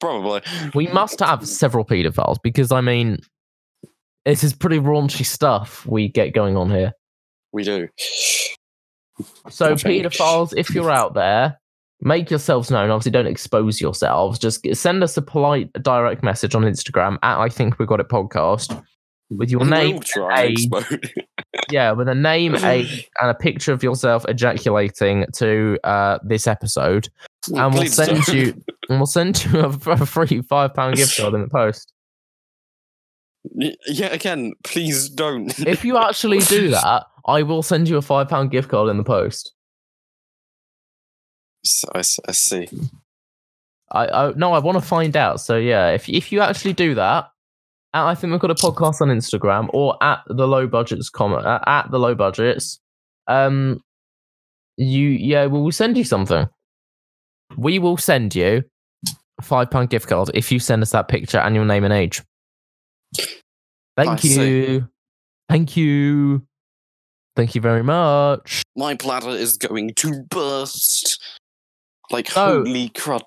[0.00, 0.42] Probably.
[0.74, 3.18] We must have several pedophiles because, I mean,
[4.24, 6.92] this is pretty raunchy stuff we get going on here.
[7.52, 7.88] We do.
[9.50, 11.58] So, pedophiles, if you're out there,
[12.00, 12.90] make yourselves known.
[12.90, 14.38] Obviously, don't expose yourselves.
[14.38, 18.08] Just send us a polite direct message on Instagram at I think we got it
[18.08, 18.82] podcast
[19.30, 19.94] with your name.
[19.96, 21.00] We'll try and a-
[21.70, 27.08] Yeah, with a name, age, and a picture of yourself ejaculating to uh, this episode,
[27.54, 28.54] and we'll send you
[28.88, 31.92] and we'll send you a, a free five pound gift card in the post.
[33.54, 35.56] Yeah, again, please don't.
[35.60, 38.96] If you actually do that, I will send you a five pound gift card in
[38.96, 39.52] the post.
[41.94, 42.68] I see.
[43.90, 45.40] I, I no, I want to find out.
[45.40, 47.28] So yeah, if if you actually do that,
[47.94, 51.46] at, I think we've got a podcast on Instagram or at the low budgets comment
[51.46, 52.80] uh, at the low budgets.
[53.26, 53.80] Um,
[54.76, 56.48] you yeah, we will send you something.
[57.56, 58.64] We will send you
[59.38, 61.92] a five pound gift card if you send us that picture and your name and
[61.92, 62.22] age.
[63.96, 64.66] Thank I see.
[64.66, 64.88] you,
[65.50, 66.46] thank you,
[67.36, 68.62] thank you very much.
[68.76, 71.22] My bladder is going to burst.
[72.10, 73.22] Like So- holy crud.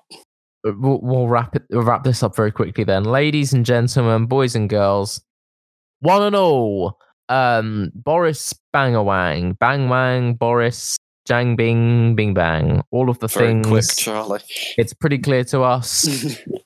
[0.66, 4.26] Uh, we'll, we'll wrap it we'll wrap this up very quickly then ladies and gentlemen
[4.26, 5.20] boys and girls
[6.00, 10.96] one and all um boris bangawang bang wang boris
[11.28, 14.40] jang bing bing bang all of the Very things quick, Charlie.
[14.76, 16.08] it's pretty clear to us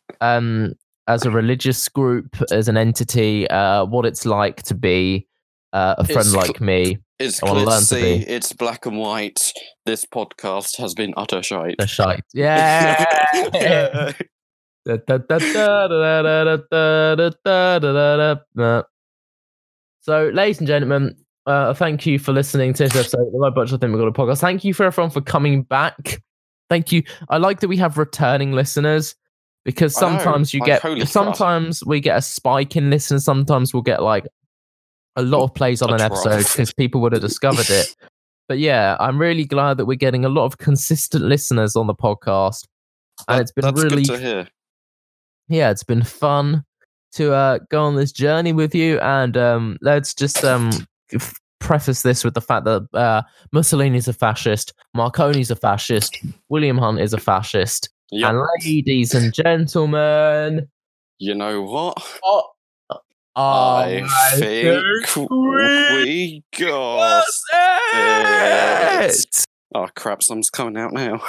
[0.23, 0.73] um
[1.07, 5.27] as a religious group as an entity uh what it's like to be
[5.75, 8.15] uh, a friend It's cl- like me it's I clear to see.
[8.27, 9.53] It's black and white.
[9.85, 11.77] This podcast has been utter shite.
[11.89, 12.25] Shite.
[12.33, 13.05] Yeah.
[20.01, 21.15] so, ladies and gentlemen,
[21.45, 23.75] uh, thank you for listening to this episode of bunch of Butcher.
[23.75, 24.41] I think we've got a podcast.
[24.41, 26.23] Thank you for everyone for coming back.
[26.71, 27.03] Thank you.
[27.29, 29.15] I like that we have returning listeners
[29.67, 33.25] because sometimes you get sometimes we get a spike in listeners.
[33.25, 34.27] Sometimes we'll get like
[35.17, 37.95] a lot of plays on an episode because people would have discovered it.
[38.49, 41.95] But yeah, I'm really glad that we're getting a lot of consistent listeners on the
[41.95, 42.67] podcast.
[43.29, 44.49] And That- it's been really good to hear.
[45.49, 46.65] yeah, it's been fun
[47.13, 48.99] to uh, go on this journey with you.
[48.99, 50.71] And um, let's just um,
[51.13, 53.23] f- preface this with the fact that uh,
[53.53, 56.19] Mussolini's a fascist, Marconi's a fascist,
[56.49, 57.89] William Hunt is a fascist.
[58.11, 58.31] Yep.
[58.31, 60.69] And ladies and gentlemen,
[61.21, 61.97] You know what?
[63.37, 67.25] Oh, I I think we got
[69.03, 69.45] that's it.
[69.75, 70.23] Oh crap!
[70.23, 71.21] Something's coming out now.